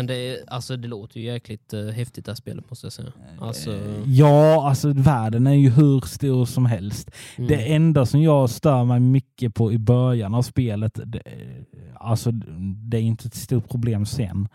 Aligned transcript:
Men 0.00 0.06
det, 0.06 0.14
är, 0.14 0.38
alltså, 0.48 0.76
det 0.76 0.88
låter 0.88 1.20
ju 1.20 1.26
jäkligt 1.26 1.74
uh, 1.74 1.90
häftigt 1.90 2.24
det 2.24 2.30
här 2.30 2.36
spelet 2.36 2.70
måste 2.70 2.86
jag 2.86 2.92
säga. 2.92 3.12
Alltså, 3.40 3.78
Ja, 4.06 4.68
alltså 4.68 4.92
världen 4.92 5.46
är 5.46 5.52
ju 5.54 5.70
hur 5.70 6.00
stor 6.06 6.44
som 6.46 6.66
helst. 6.66 7.10
mm. 7.36 7.48
Det 7.48 7.74
enda 7.74 8.06
som 8.06 8.22
jag 8.22 8.50
stör 8.50 8.84
mig 8.84 9.00
mycket 9.00 9.54
på 9.54 9.72
i 9.72 9.78
början 9.78 10.34
av 10.34 10.42
spelet, 10.42 11.00
det, 11.04 11.22
alltså 11.94 12.30
det 12.90 12.96
är 12.96 13.02
inte 13.02 13.26
ett 13.26 13.34
stort 13.34 13.68
problem 13.68 14.06
sen, 14.06 14.48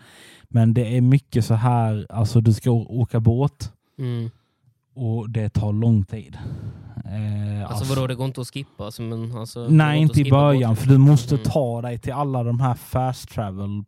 men 0.49 0.73
det 0.73 0.97
är 0.97 1.01
mycket 1.01 1.45
så 1.45 1.53
här, 1.53 2.05
alltså 2.09 2.41
du 2.41 2.53
ska 2.53 2.71
åka 2.71 3.19
båt 3.19 3.71
Mm. 3.99 4.29
och 4.95 5.29
det 5.29 5.49
tar 5.49 5.73
lång 5.73 6.03
tid. 6.05 6.37
Eh, 7.05 7.69
Alltså 7.71 7.85
vadå, 7.95 8.07
det 8.07 8.15
går 8.15 8.25
inte 8.25 8.41
att 8.41 8.47
skippa? 8.47 8.85
Alltså, 8.85 9.01
men, 9.01 9.37
alltså, 9.37 9.67
Nej, 9.69 10.01
inte 10.01 10.21
i 10.21 10.29
början, 10.31 10.71
båten. 10.71 10.75
för 10.75 10.87
du 10.93 10.97
måste 10.97 11.35
Mm. 11.35 11.45
ta 11.45 11.81
dig 11.81 11.99
till 11.99 12.13
alla 12.13 12.43
de 12.43 12.59
här 12.59 12.73
fast 12.73 13.29
travel 13.29 13.83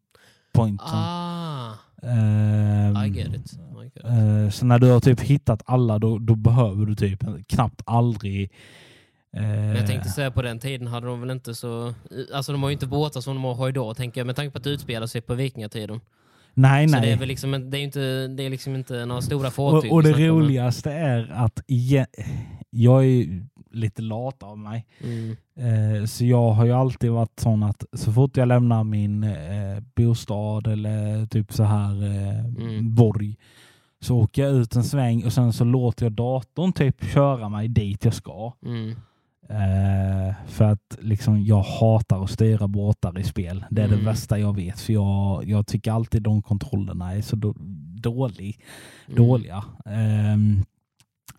pointsen. 0.61 0.89
Ah, 0.99 1.73
Ehm, 2.03 2.97
I 3.05 3.07
get 3.09 3.27
it. 3.27 3.33
I 3.33 3.83
get 3.83 3.95
it. 3.95 4.03
Eh, 4.05 4.49
så 4.49 4.65
när 4.65 4.79
du 4.79 4.91
har 4.91 4.99
typ 4.99 5.21
hittat 5.21 5.61
alla 5.65 5.99
då, 5.99 6.17
då 6.19 6.35
behöver 6.35 6.85
du 6.85 6.95
typ 6.95 7.23
knappt 7.47 7.81
aldrig... 7.85 8.51
eh, 9.33 9.41
Men 9.41 9.75
jag 9.75 9.87
tänkte 9.87 10.09
säga 10.09 10.31
på 10.31 10.41
den 10.41 10.59
tiden 10.59 10.87
hade 10.87 11.07
de 11.07 11.21
väl 11.21 11.31
inte 11.31 11.55
så... 11.55 11.93
Alltså 12.33 12.51
de 12.51 12.63
har 12.63 12.69
ju 12.69 12.73
inte 12.73 12.87
båtar 12.87 13.21
som 13.21 13.35
de 13.35 13.43
har 13.43 13.69
idag, 13.69 13.97
tänker 13.97 14.19
jag, 14.21 14.25
med 14.27 14.35
tanke 14.35 14.51
på 14.51 14.57
att 14.57 14.63
det 14.63 14.69
utspelar 14.69 15.07
sig 15.07 15.21
på 15.21 15.33
vikingatiden. 15.33 15.99
nej, 16.53 16.89
Så 16.89 16.95
nej. 16.95 17.01
det 17.07 17.13
är 17.13 17.17
väl 17.17 17.27
liksom, 17.27 17.69
det 17.69 17.77
är 17.77 17.81
inte, 17.81 18.27
det 18.27 18.43
är 18.43 18.49
liksom 18.49 18.75
inte 18.75 19.05
några 19.05 19.21
stora 19.21 19.47
och, 19.47 19.53
fartyg. 19.53 19.91
och 19.91 20.05
vi 20.05 20.11
det 20.11 20.27
roligaste 20.27 20.91
är 20.91 21.31
att 21.31 21.59
jag 22.69 23.05
är 23.05 23.45
lite 23.77 24.01
lat 24.01 24.43
av 24.43 24.57
mig. 24.57 24.85
Mm. 25.03 25.35
Eh, 25.55 26.05
så 26.05 26.25
jag 26.25 26.51
har 26.51 26.65
ju 26.65 26.71
alltid 26.71 27.11
varit 27.11 27.39
sån 27.39 27.63
att 27.63 27.83
så 27.93 28.13
fort 28.13 28.37
jag 28.37 28.47
lämnar 28.47 28.83
min 28.83 29.23
eh, 29.23 29.79
bostad 29.95 30.67
eller 30.67 31.25
typ 31.25 31.53
så 31.53 31.63
här 31.63 32.03
eh, 32.03 32.45
Mm. 32.45 32.95
borg 32.95 33.37
så 33.99 34.17
åker 34.17 34.43
jag 34.43 34.53
ut 34.53 34.75
en 34.75 34.83
sväng 34.83 35.25
och 35.25 35.33
sen 35.33 35.53
så 35.53 35.63
låter 35.63 36.05
jag 36.05 36.11
datorn 36.13 36.73
typ 36.73 37.03
köra 37.13 37.49
mig 37.49 37.67
dit 37.67 38.05
jag 38.05 38.13
ska. 38.13 38.51
Mm. 38.65 38.95
Eh, 39.49 40.35
för 40.47 40.65
att 40.65 40.97
liksom, 40.99 41.43
jag 41.43 41.61
hatar 41.61 42.23
att 42.23 42.29
styra 42.29 42.67
båtar 42.67 43.19
i 43.19 43.23
spel. 43.23 43.65
Det 43.69 43.81
är 43.81 43.87
det 43.87 43.93
Mm. 43.93 44.05
värsta 44.05 44.39
jag 44.39 44.55
vet. 44.55 44.79
För 44.79 44.93
jag, 44.93 45.43
jag 45.45 45.67
tycker 45.67 45.91
alltid 45.91 46.21
de 46.23 46.41
kontrollerna 46.41 47.13
är 47.13 47.21
så 47.21 47.35
då, 47.35 47.53
dålig, 48.01 48.59
Mm. 49.07 49.17
dåliga. 49.27 49.63
Det, 49.85 50.63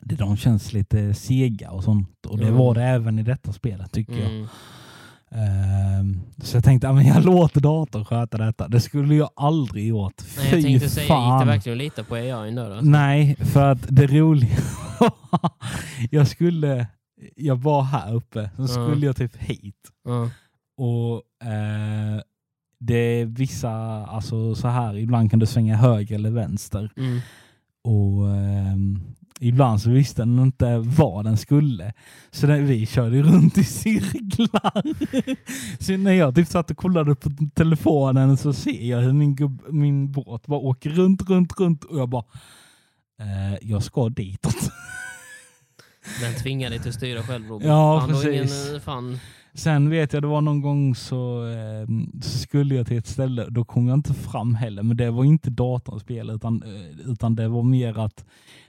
de 0.00 0.36
känns 0.36 0.72
lite 0.72 1.14
sega 1.14 1.70
och 1.70 1.84
sånt. 1.84 2.26
Och 2.26 2.38
det 2.38 2.44
Mm. 2.46 2.58
var 2.58 2.74
det 2.74 2.82
även 2.84 3.18
i 3.18 3.22
detta 3.22 3.52
spelet 3.52 3.92
tycker 3.92 4.12
jag. 4.18 4.30
Mm. 4.30 4.46
Ehm, 5.30 6.20
så 6.42 6.56
jag 6.56 6.64
tänkte 6.64 6.88
att 6.88 7.06
jag 7.06 7.24
låter 7.24 7.60
datorn 7.60 8.04
sköta 8.04 8.38
detta. 8.38 8.68
Det 8.68 8.80
skulle 8.80 9.14
jag 9.14 9.30
aldrig 9.36 9.86
gjort. 9.86 10.22
Nej, 10.36 10.44
jag 10.46 10.54
Fy 10.54 10.62
tänkte 10.62 10.88
säga, 10.88 11.02
gick 11.04 11.08
fan. 11.08 11.40
det 11.40 11.52
verkligen 11.52 11.78
att 11.78 11.84
lita 11.84 12.04
på 12.04 12.14
AI? 12.14 12.30
Alltså? 12.32 12.80
Nej, 12.80 13.36
för 13.36 13.72
att 13.72 13.78
det 13.88 14.06
roliga... 14.06 14.56
jag 16.10 16.28
skulle... 16.28 16.86
Jag 17.36 17.56
var 17.56 17.82
här 17.82 18.14
uppe, 18.14 18.50
så 18.56 18.62
Ja. 18.62 18.66
skulle 18.68 19.06
jag 19.06 19.16
typ 19.16 19.36
hit. 19.36 19.74
Ja. 20.04 20.30
Och 20.76 21.46
eh, 21.48 22.20
det 22.80 22.94
är 22.94 23.24
vissa, 23.26 23.70
alltså 24.06 24.54
så 24.54 24.68
här, 24.68 24.96
ibland 24.96 25.30
kan 25.30 25.38
du 25.38 25.46
svänga 25.46 25.76
höger 25.76 26.14
eller 26.14 26.30
vänster. 26.30 26.90
Mm. 26.96 27.20
Och 27.84 28.30
ehm, 28.36 29.00
ibland 29.40 29.80
så 29.80 29.90
visste 29.90 30.22
den 30.22 30.38
inte 30.38 30.78
vad 30.78 31.24
den 31.24 31.36
skulle. 31.36 31.92
Så 32.30 32.46
den, 32.46 32.66
vi 32.66 32.86
körde 32.86 33.22
runt 33.22 33.58
i 33.58 33.64
cirklar. 33.64 34.82
så 35.84 35.96
när 35.96 36.12
jag 36.12 36.34
typ 36.34 36.48
satt 36.48 36.70
och 36.70 36.76
kollade 36.76 37.14
på 37.14 37.30
telefonen 37.54 38.36
så 38.36 38.52
ser 38.52 38.90
jag 38.90 38.98
hur 38.98 39.12
min, 39.12 39.34
gubb, 39.36 39.62
min 39.68 40.12
båt 40.12 40.46
bara 40.46 40.60
åker 40.60 40.90
runt, 40.90 41.30
runt, 41.30 41.60
runt 41.60 41.84
och 41.84 41.98
jag 41.98 42.08
bara 42.08 42.24
eh, 43.20 43.68
jag 43.68 43.82
ska 43.82 44.08
ditåt. 44.08 44.70
Den 46.20 46.34
tvingar 46.34 46.70
dig 46.70 46.78
till 46.78 46.88
att 46.88 46.94
styra 46.94 47.22
själv 47.22 47.48
Robin. 47.48 47.68
Ja, 47.68 48.00
fan, 48.00 48.08
precis. 48.08 48.66
Ingen, 48.66 48.74
eh, 48.74 48.80
fan. 48.80 49.18
Sen 49.54 49.90
vet 49.90 50.12
jag 50.12 50.22
det 50.22 50.26
var 50.28 50.40
någon 50.40 50.60
gång 50.60 50.94
så, 50.94 51.46
eh, 51.48 51.88
skulle 52.20 52.74
jag 52.74 52.86
till 52.86 52.98
ett 52.98 53.06
ställe, 53.06 53.46
då 53.50 53.64
kom 53.64 53.88
jag 53.88 53.94
inte 53.98 54.14
fram 54.14 54.54
heller, 54.54 54.82
men 54.82 54.96
det 54.96 55.10
var 55.10 55.24
inte 55.24 55.50
datorspel 55.50 56.30
utan, 56.30 56.62
eh, 56.62 57.10
utan 57.10 57.34
det 57.36 57.48
var 57.48 57.62
mer 57.62 57.98
att 57.98 58.24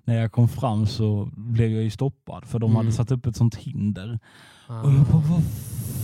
när 0.06 0.16
jag 0.22 0.32
kom 0.32 0.48
fram 0.50 0.86
så 0.86 1.30
blev 1.36 1.72
jag 1.72 1.84
ju 1.84 1.90
stoppad 1.90 2.46
för 2.46 2.60
de 2.60 2.66
Mm. 2.72 2.78
hade 2.78 2.92
satt 2.92 3.12
upp 3.12 3.26
ett 3.26 3.36
sånt 3.36 3.56
hinder. 3.56 4.20
Ah. 4.68 4.82
Och 4.82 4.92
jag 4.94 5.06
bara, 5.06 5.22
vad 5.30 5.44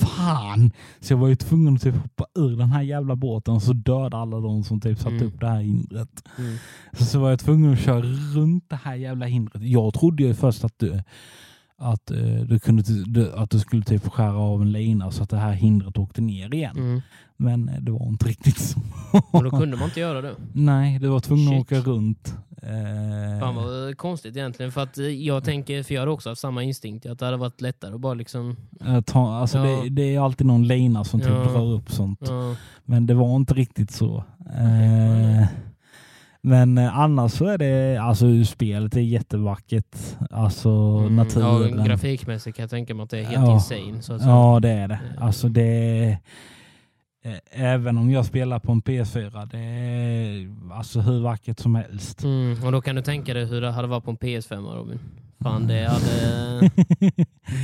fan? 0.09 0.71
Så 0.99 1.13
jag 1.13 1.17
var 1.17 1.27
ju 1.27 1.35
tvungen 1.35 1.75
att 1.75 1.81
typ 1.81 1.95
hoppa 1.95 2.25
ur 2.35 2.57
den 2.57 2.69
här 2.69 2.81
jävla 2.81 3.15
båten 3.15 3.53
och 3.53 3.61
så 3.63 3.73
döda 3.73 4.17
alla 4.17 4.39
de 4.39 4.63
som 4.63 4.81
typ 4.81 4.99
satt 4.99 5.11
Mm. 5.11 5.27
upp 5.27 5.39
det 5.39 5.47
här 5.47 5.61
hindret. 5.61 6.23
Mm. 6.37 6.55
Så, 6.93 7.05
så 7.05 7.19
var 7.19 7.29
jag 7.29 7.39
tvungen 7.39 7.73
att 7.73 7.79
köra 7.79 8.01
runt 8.35 8.69
det 8.69 8.79
här 8.83 8.95
jävla 8.95 9.25
hindret. 9.25 9.63
Jag 9.63 9.93
trodde 9.93 10.23
ju 10.23 10.33
först 10.33 10.63
att 10.63 10.73
du, 10.79 11.03
att, 11.77 12.11
eh, 12.11 12.17
du, 12.47 12.59
kunde, 12.59 12.83
du, 13.05 13.33
att 13.33 13.49
du 13.49 13.59
skulle 13.59 13.83
typ 13.83 14.07
skära 14.11 14.37
av 14.37 14.61
en 14.61 14.71
lina 14.71 15.11
så 15.11 15.23
att 15.23 15.29
det 15.29 15.37
här 15.37 15.51
hindret 15.53 15.97
åkte 15.97 16.21
ner 16.21 16.53
igen. 16.53 16.77
Mm. 16.77 17.01
Men 17.37 17.69
eh, 17.69 17.75
det 17.81 17.91
var 17.91 18.07
inte 18.07 18.25
riktigt 18.27 18.57
så. 18.59 18.79
Men 19.33 19.43
då 19.43 19.49
kunde 19.49 19.77
man 19.77 19.85
inte 19.85 19.99
göra 19.99 20.21
det. 20.21 20.35
Nej, 20.53 20.99
du 20.99 21.07
var 21.07 21.19
tvungen 21.19 21.47
att 21.47 21.67
Shit. 21.69 21.79
åka 21.79 21.89
runt. 21.91 22.33
Eh, 22.61 23.39
Fan 23.39 23.55
vad 23.55 23.97
konstigt 23.97 24.35
egentligen. 24.37 24.71
För 24.71 24.81
att 24.83 24.97
eh, 24.97 25.05
jag 25.05 25.43
tänker, 25.43 25.83
för 25.83 25.93
jag 25.93 26.01
hade 26.01 26.11
också 26.11 26.29
haft 26.29 26.41
samma 26.41 26.63
instinkt, 26.63 27.05
att 27.05 27.19
det 27.19 27.25
hade 27.25 27.37
varit 27.37 27.61
lättare 27.61 27.93
att 27.95 28.01
bara 28.01 28.13
liksom... 28.13 28.55
eh, 28.85 29.01
ta, 29.01 29.35
alltså 29.35 29.57
Ja. 29.57 29.63
det, 29.83 29.89
det 29.89 30.15
är 30.15 30.19
alltid 30.19 30.47
någon 30.47 30.67
lina 30.67 31.03
som 31.03 31.19
typ 31.19 31.29
Ja. 31.29 31.43
drar 31.43 31.65
upp 31.73 31.91
sånt. 31.91 32.19
Ja. 32.21 32.55
Men 32.85 33.05
det 33.07 33.13
var 33.13 33.35
inte 33.35 33.53
riktigt 33.53 33.91
så. 33.91 34.23
Eh, 34.59 35.47
men 36.45 36.77
eh, 36.77 36.99
annars 36.99 37.31
så 37.31 37.45
är 37.45 37.57
det, 37.57 37.97
alltså 37.97 38.43
spelet 38.45 38.95
är 38.95 39.01
jättevackert. 39.01 39.95
Alltså 40.31 40.69
Mm, 40.69 41.15
naturen. 41.15 41.77
Ja, 41.77 41.83
grafikmässigt 41.85 42.55
kan 42.57 42.63
jag 42.63 42.69
tänka 42.69 42.93
mig 42.95 43.03
att 43.03 43.09
det 43.09 43.19
är 43.19 43.23
helt 43.23 43.33
Ja. 43.47 43.53
insane. 43.53 44.01
Så. 44.01 44.17
Ja, 44.27 44.59
det 44.61 44.69
är 44.69 44.87
det. 44.87 44.99
Eh. 45.17 45.23
Alltså 45.25 45.49
det 45.49 45.61
är, 45.63 46.09
eh, 47.25 47.37
Även 47.51 47.97
om 47.97 48.11
jag 48.11 48.25
spelar 48.25 48.59
på 48.59 48.71
en 48.71 48.81
PS4, 48.81 49.45
det 49.51 49.57
är 49.59 50.49
alltså 50.77 50.99
hur 50.99 51.19
vackert 51.21 51.59
som 51.59 51.75
helst. 51.75 52.23
Mm, 52.23 52.63
och 52.63 52.71
då 52.71 52.81
kan 52.81 52.95
du 52.95 53.01
tänka 53.01 53.33
dig 53.33 53.45
hur 53.45 53.61
det 53.61 53.71
hade 53.71 53.87
varit 53.87 54.03
på 54.03 54.11
en 54.11 54.17
PS5 54.17 54.75
Robin. 54.75 54.99
Fan, 55.43 55.55
Mm. 55.63 55.67
det 55.67 55.87
hade 55.89 56.71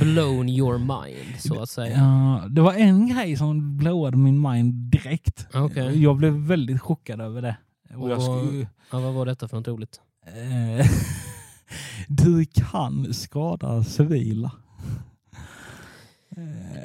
blown 0.00 0.48
your 0.48 0.78
mind 0.78 1.40
så 1.40 1.62
att 1.62 1.68
säga. 1.70 1.96
Ja, 1.96 2.42
det 2.48 2.60
var 2.60 2.72
en 2.72 3.08
grej 3.08 3.36
som 3.36 3.76
blowade 3.76 4.16
min 4.16 4.40
mind 4.40 4.74
direkt. 4.74 5.46
Okej. 5.54 6.02
Jag 6.02 6.16
blev 6.16 6.32
väldigt 6.32 6.80
chockad 6.80 7.20
över 7.20 7.42
det. 7.42 7.56
Och 7.96 8.10
jag 8.10 8.22
skulle, 8.22 8.66
Ja, 8.90 9.00
vad 9.00 9.14
var 9.14 9.26
detta 9.26 9.48
för 9.48 9.56
något 9.56 9.68
roligt? 9.68 10.00
eh, 10.26 10.86
du 12.08 12.44
kan 12.44 13.14
skada 13.14 13.84
civila. 13.84 14.50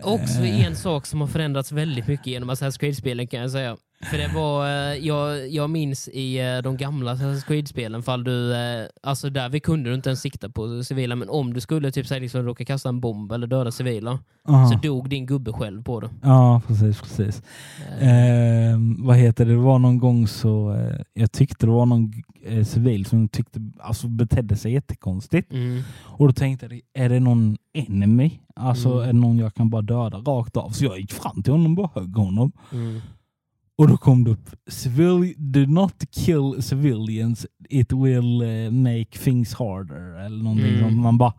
Också 0.03 0.40
en 0.40 0.75
sak 0.75 1.06
som 1.06 1.22
har 1.22 1.28
förändrats 1.28 1.72
väldigt 1.72 2.07
mycket 2.07 2.28
genom 2.28 2.50
Assassin's 2.51 2.79
Creed-spelen 2.79 3.28
kan 3.28 3.40
jag 3.40 3.51
säga. 3.51 3.78
För 4.02 4.18
det 4.18 4.28
var, 4.35 4.66
eh, 4.68 4.96
jag, 5.08 5.50
jag 5.50 5.69
minns 5.69 6.08
i 6.08 6.40
eh, 6.40 6.58
de 6.63 6.78
gamla 6.78 7.13
Assassin's 7.16 7.47
Creed-spelen, 7.47 8.03
fall 8.03 8.24
du, 8.24 8.53
eh, 8.56 8.85
alltså 9.03 9.30
där 9.30 9.50
vi 9.50 9.59
kunde 9.59 9.90
du 9.90 9.96
inte 9.96 10.09
ens 10.09 10.22
sikta 10.22 10.50
på 10.50 10.84
civila, 10.84 11.16
men 11.16 11.30
om 11.30 11.53
du 11.53 11.62
skulle 11.62 11.91
typ 11.91 12.07
säga 12.07 12.19
liksom 12.19 12.44
råka 12.44 12.66
kasta 12.66 12.90
en 12.90 13.00
bomb 13.00 13.31
eller 13.31 13.47
döda 13.47 13.72
civila, 13.72 14.19
aha. 14.47 14.68
så 14.72 14.78
dog 14.88 15.09
din 15.09 15.25
gubbe 15.25 15.53
själv 15.53 15.84
på 15.84 16.00
det. 16.00 16.09
Ja, 16.24 16.62
precis. 16.68 17.02
precis. 17.02 17.41
Eh, 18.00 18.38
Eh, 18.68 18.78
vad 19.00 19.18
heter 19.18 19.46
det? 19.46 19.52
Det 19.52 19.57
var 19.57 19.80
någon 19.80 19.97
gång 19.97 20.28
så, 20.28 20.74
eh, 20.74 21.00
jag 21.13 21.31
tyckte 21.31 21.66
det 21.66 21.72
var 21.72 21.86
någon 21.86 22.13
civil 22.66 23.06
som 23.06 23.28
tyckte, 23.30 23.59
alltså 23.80 24.07
betedde 24.07 24.56
sig 24.56 24.74
jättekonstigt. 24.74 25.54
mm, 25.54 25.81
Och 26.04 26.27
då 26.27 26.33
tänkte 26.33 26.66
jag, 26.66 26.81
är 27.06 27.10
det 27.10 27.19
någon 27.19 27.57
enemy? 27.74 28.31
Alltså 28.56 28.89
Mm. 28.89 29.01
är 29.04 29.07
det 29.07 29.19
någon 29.19 29.38
jag 29.38 29.54
kan 29.56 29.69
bara 29.69 29.81
döda 29.81 30.18
rakt 30.18 30.57
av? 30.57 30.69
Så 30.69 30.86
jag 30.86 31.00
gick 31.00 31.13
fram 31.13 31.44
till 31.44 31.51
honom 31.54 31.72
och 31.72 31.75
bara 31.89 32.01
högg 32.01 32.16
honom. 32.18 32.51
mm, 32.74 33.01
Och 33.77 33.88
då 33.88 33.97
kom 33.97 34.24
det 34.24 34.31
upp, 34.31 34.50
Civil, 34.69 35.33
do 35.38 35.65
not 35.65 35.94
kill 36.12 36.63
civilians, 36.63 37.45
it 37.69 37.94
will 37.94 38.41
eh, 38.41 38.71
make 38.71 39.06
things 39.24 39.53
harder. 39.53 40.25
Eller 40.25 40.44
någonting 40.44 40.68
Mm. 40.74 40.81
sånt. 40.81 40.97
Man 40.97 41.18
bara, 41.18 41.33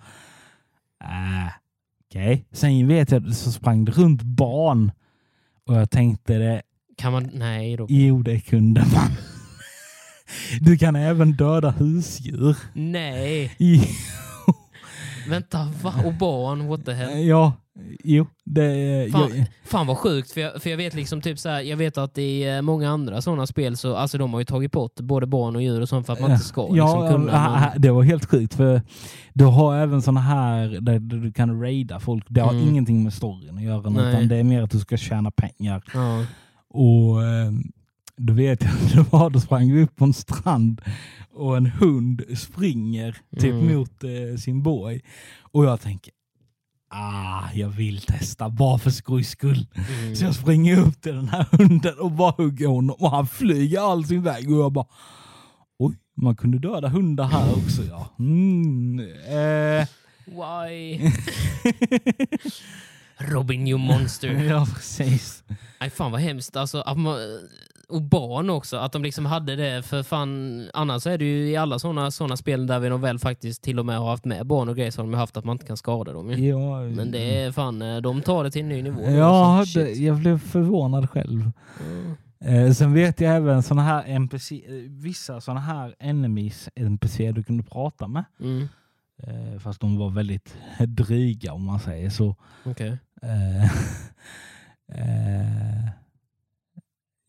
äh, 1.04 1.52
okej. 2.10 2.44
Sen 2.52 2.88
vet 2.88 3.10
jag, 3.10 3.34
så 3.34 3.52
sprang 3.52 3.84
det 3.84 3.92
runt 3.92 4.22
barn. 4.22 4.92
Och 5.66 5.74
jag 5.74 5.90
tänkte 5.90 6.38
det, 6.38 6.62
kan 6.96 7.12
man, 7.12 7.30
nej 7.34 7.76
då. 7.76 7.86
jo 7.88 8.22
det 8.22 8.40
kunde 8.40 8.80
man. 8.80 9.10
Du 10.60 10.78
kan 10.78 10.96
även 10.96 11.32
döda 11.32 11.70
husdjur. 11.70 12.56
Nej, 12.72 13.52
vänta, 15.28 15.72
va? 15.82 15.94
Och 16.04 16.14
barn, 16.14 16.66
what 16.68 16.84
the 16.84 16.92
hell? 16.92 17.26
ja, 17.26 17.52
jo. 18.04 18.26
Det, 18.44 19.08
Fan, 19.12 19.36
jag, 19.36 19.46
fan 19.64 19.86
vad 19.86 19.98
sjukt, 19.98 20.30
för 20.32 20.40
jag, 20.40 20.62
för 20.62 20.70
jag 20.70 20.76
vet 20.76 20.94
liksom 20.94 21.20
typ 21.20 21.38
så 21.38 21.48
här, 21.48 21.60
jag 21.60 21.76
vet 21.76 21.98
att 21.98 22.18
i 22.18 22.48
eh, 22.48 22.62
många 22.62 22.90
andra 22.90 23.22
sådana 23.22 23.46
spel 23.46 23.76
så 23.76 23.94
alltså 23.96 24.18
de 24.18 24.32
har 24.32 24.40
ju 24.40 24.44
tagit 24.44 24.72
bort 24.72 24.94
både 25.00 25.26
barn 25.26 25.56
och 25.56 25.62
djur 25.62 25.80
och 25.80 25.88
sånt 25.88 26.06
för 26.06 26.12
att 26.12 26.20
man 26.20 26.30
inte 26.32 26.44
ska 26.44 26.62
liksom 26.62 26.76
ja, 26.78 27.10
kunna. 27.10 27.32
ja, 27.32 27.70
men- 27.72 27.80
det 27.82 27.90
var 27.90 28.02
helt 28.02 28.24
sjukt 28.30 28.54
för 28.54 28.82
du 29.32 29.44
har 29.44 29.76
även 29.76 30.02
såna 30.02 30.20
här 30.20 30.68
där 30.80 30.98
du 30.98 31.32
kan 31.32 31.60
raida 31.62 32.00
folk. 32.00 32.24
Det 32.28 32.40
har 32.40 32.52
Mm. 32.52 32.68
ingenting 32.68 33.02
med 33.02 33.12
storyn 33.12 33.56
att 33.58 33.62
göra 33.64 33.90
Nej. 33.90 34.08
utan 34.10 34.28
det 34.28 34.36
är 34.36 34.44
mer 34.44 34.62
att 34.62 34.70
du 34.70 34.78
ska 34.78 34.96
tjäna 34.96 35.30
pengar. 35.30 35.82
ja. 35.94 36.24
Och 36.70 37.22
eh, 37.24 37.50
Då 38.16 38.32
vet 38.32 38.62
jag 38.64 38.72
att 38.72 38.92
det 38.92 39.12
var, 39.12 39.30
då 39.30 39.40
sprang 39.40 39.72
vi 39.72 39.82
upp 39.82 39.96
på 39.96 40.04
en 40.04 40.12
strand 40.12 40.80
och 41.34 41.56
en 41.56 41.66
hund 41.66 42.22
springer 42.38 43.16
typ 43.38 43.52
Mm. 43.52 43.74
mot 43.76 44.04
eh, 44.04 44.36
sin 44.38 44.62
borg. 44.62 45.00
Och 45.52 45.64
jag 45.64 45.80
tänker, 45.80 46.12
ah, 46.88 47.52
jag 47.54 47.68
vill 47.68 48.00
testa 48.00 48.48
bara 48.48 48.78
för 48.78 48.90
skojs 48.90 49.30
skull. 49.30 49.66
Mm. 49.74 50.16
Så 50.16 50.24
jag 50.24 50.34
springer 50.34 50.78
upp 50.80 51.02
till 51.02 51.14
den 51.14 51.28
här 51.28 51.46
hunden 51.50 51.98
och 51.98 52.12
bara 52.12 52.30
hugger 52.36 52.66
honom 52.66 52.96
och 52.98 53.10
han 53.10 53.26
flyger 53.26 53.92
all 53.92 54.04
sin 54.04 54.22
väg 54.22 54.50
och 54.50 54.58
jag 54.60 54.72
bara, 54.72 54.86
oj, 55.78 55.94
man 56.16 56.36
kunde 56.36 56.58
döda 56.58 56.88
hundar 56.88 57.24
här 57.24 57.52
också 57.52 57.82
ja. 57.84 58.08
Mm, 58.18 59.00
eh, 59.28 59.86
Why? 60.24 61.00
Robin 63.18 63.68
you 63.68 63.78
monster. 63.78 64.28
ja, 64.28 64.66
precis. 64.74 65.44
Nej 65.80 65.90
fan 65.90 66.12
vad 66.12 66.20
hemskt. 66.20 66.56
Alltså, 66.56 66.80
att 66.80 66.98
man, 66.98 67.16
och 67.88 68.02
barn 68.02 68.50
också, 68.50 68.76
att 68.76 68.92
de 68.92 69.02
liksom 69.02 69.26
hade 69.26 69.56
det. 69.56 69.82
För 69.82 70.02
fan, 70.02 70.70
annars 70.74 71.06
är 71.06 71.18
det 71.18 71.24
ju 71.24 71.50
i 71.50 71.56
alla 71.56 71.78
sådana 71.78 72.10
såna 72.10 72.36
spel 72.36 72.66
där 72.66 72.78
vi 72.78 72.88
nog 72.88 73.00
väl 73.00 73.18
faktiskt 73.18 73.62
till 73.62 73.78
och 73.78 73.86
med 73.86 73.98
har 73.98 74.10
haft 74.10 74.24
med 74.24 74.46
barn 74.46 74.68
och 74.68 74.76
grejer 74.76 74.90
så 74.90 75.00
har 75.00 75.06
de 75.06 75.14
haft 75.14 75.36
att 75.36 75.44
man 75.44 75.54
inte 75.54 75.66
kan 75.66 75.76
skada 75.76 76.12
dem. 76.12 76.30
Ju. 76.30 76.48
Ja, 76.48 76.80
Men 76.80 77.10
det 77.10 77.42
är 77.42 77.52
fan, 77.52 77.82
eh, 77.82 77.96
de 77.96 78.22
tar 78.22 78.44
det 78.44 78.50
till 78.50 78.62
en 78.62 78.68
ny 78.68 78.82
nivå. 78.82 79.02
Ja, 79.10 79.64
det, 79.74 79.92
jag 79.92 80.16
blev 80.16 80.38
förvånad 80.38 81.10
själv. 81.10 81.50
Mm. 81.90 82.16
Eh, 82.40 82.72
sen 82.72 82.94
vet 82.94 83.20
jag 83.20 83.36
även 83.36 83.62
såna 83.62 83.82
här 83.82 84.04
NPC, 84.06 84.54
eh, 84.54 84.72
vissa 84.88 85.40
sådana 85.40 85.60
här 85.60 85.94
enemies 85.98 86.68
NPC 86.74 87.32
du 87.32 87.42
kunde 87.42 87.62
prata 87.62 88.08
med. 88.08 88.24
Mm. 88.40 88.68
Eh, 89.22 89.58
fast 89.58 89.80
de 89.80 89.98
var 89.98 90.10
väldigt 90.10 90.56
dryga 90.78 91.52
om 91.52 91.64
man 91.64 91.80
säger 91.80 92.10
så. 92.10 92.36
Okej. 92.64 92.98
Eh, 93.22 93.64
eh, 94.92 95.88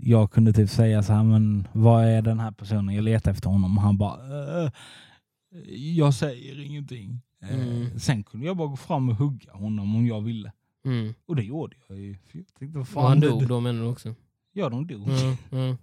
jag 0.01 0.31
kunde 0.31 0.53
typ 0.53 0.69
säga 0.69 1.03
så 1.03 1.13
här, 1.13 1.23
men 1.23 1.67
vad 1.73 2.05
är 2.05 2.21
den 2.21 2.39
här 2.39 2.51
personen? 2.51 2.95
Jag 2.95 3.03
letar 3.03 3.31
efter 3.31 3.49
honom 3.49 3.77
och 3.77 3.83
han 3.83 3.97
bara, 3.97 4.19
eh, 4.63 4.71
jag 5.97 6.13
säger 6.13 6.59
ingenting. 6.65 7.21
Eh, 7.41 7.55
Mm. 7.59 7.99
Sen 7.99 8.23
kunde 8.23 8.45
jag 8.45 8.57
bara 8.57 8.67
gå 8.67 8.75
fram 8.75 9.09
och 9.09 9.15
hugga 9.15 9.53
honom 9.53 9.95
om 9.95 10.05
jag 10.07 10.21
ville. 10.21 10.51
Mm. 10.85 11.13
Och 11.25 11.35
det 11.35 11.43
gjorde 11.43 11.75
jag 11.87 11.97
ju. 11.99 12.17
Jag 12.31 12.45
tänkte, 12.59 12.85
fan, 12.85 13.03
Och 13.03 13.09
han 13.09 13.19
dog 13.19 13.47
då 13.47 13.59
menar 13.59 13.81
du 13.81 13.87
också? 13.87 14.15
Ja, 14.53 14.69
de 14.69 14.87
dog. 14.87 15.07
Mm. 15.09 15.37
Mm. 15.51 15.77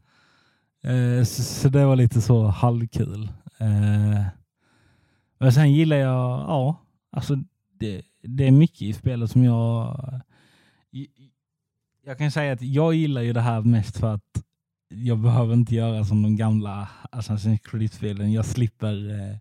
Eh, 1.18 1.24
så, 1.24 1.42
så 1.42 1.68
det 1.68 1.84
var 1.86 1.96
lite 1.96 2.20
så 2.20 2.46
halvkul. 2.46 3.24
Eh, 3.58 4.24
men 5.38 5.52
sen 5.52 5.72
gillar 5.72 5.96
jag, 5.96 6.40
ja, 6.40 6.76
alltså 7.12 7.36
det, 7.80 8.02
det 8.22 8.46
är 8.46 8.50
mycket 8.50 8.82
i 8.82 8.92
spelet 8.92 9.30
som 9.30 9.44
jag... 9.44 10.20
Jag 12.08 12.18
kan 12.18 12.30
säga 12.30 12.52
att 12.52 12.62
jag 12.62 12.94
gillar 12.94 13.22
ju 13.22 13.32
det 13.32 13.40
här 13.40 13.60
mest 13.62 13.96
för 13.98 14.14
att 14.14 14.42
jag 14.88 15.18
behöver 15.18 15.54
inte 15.54 15.74
göra 15.74 16.04
som 16.04 16.22
de 16.22 16.36
gamla 16.36 16.88
Assassin's 17.12 17.58
Creed-spelen. 17.58 18.32
Jag 18.32 18.44
slipper 18.44 19.10
eh, 19.10 19.36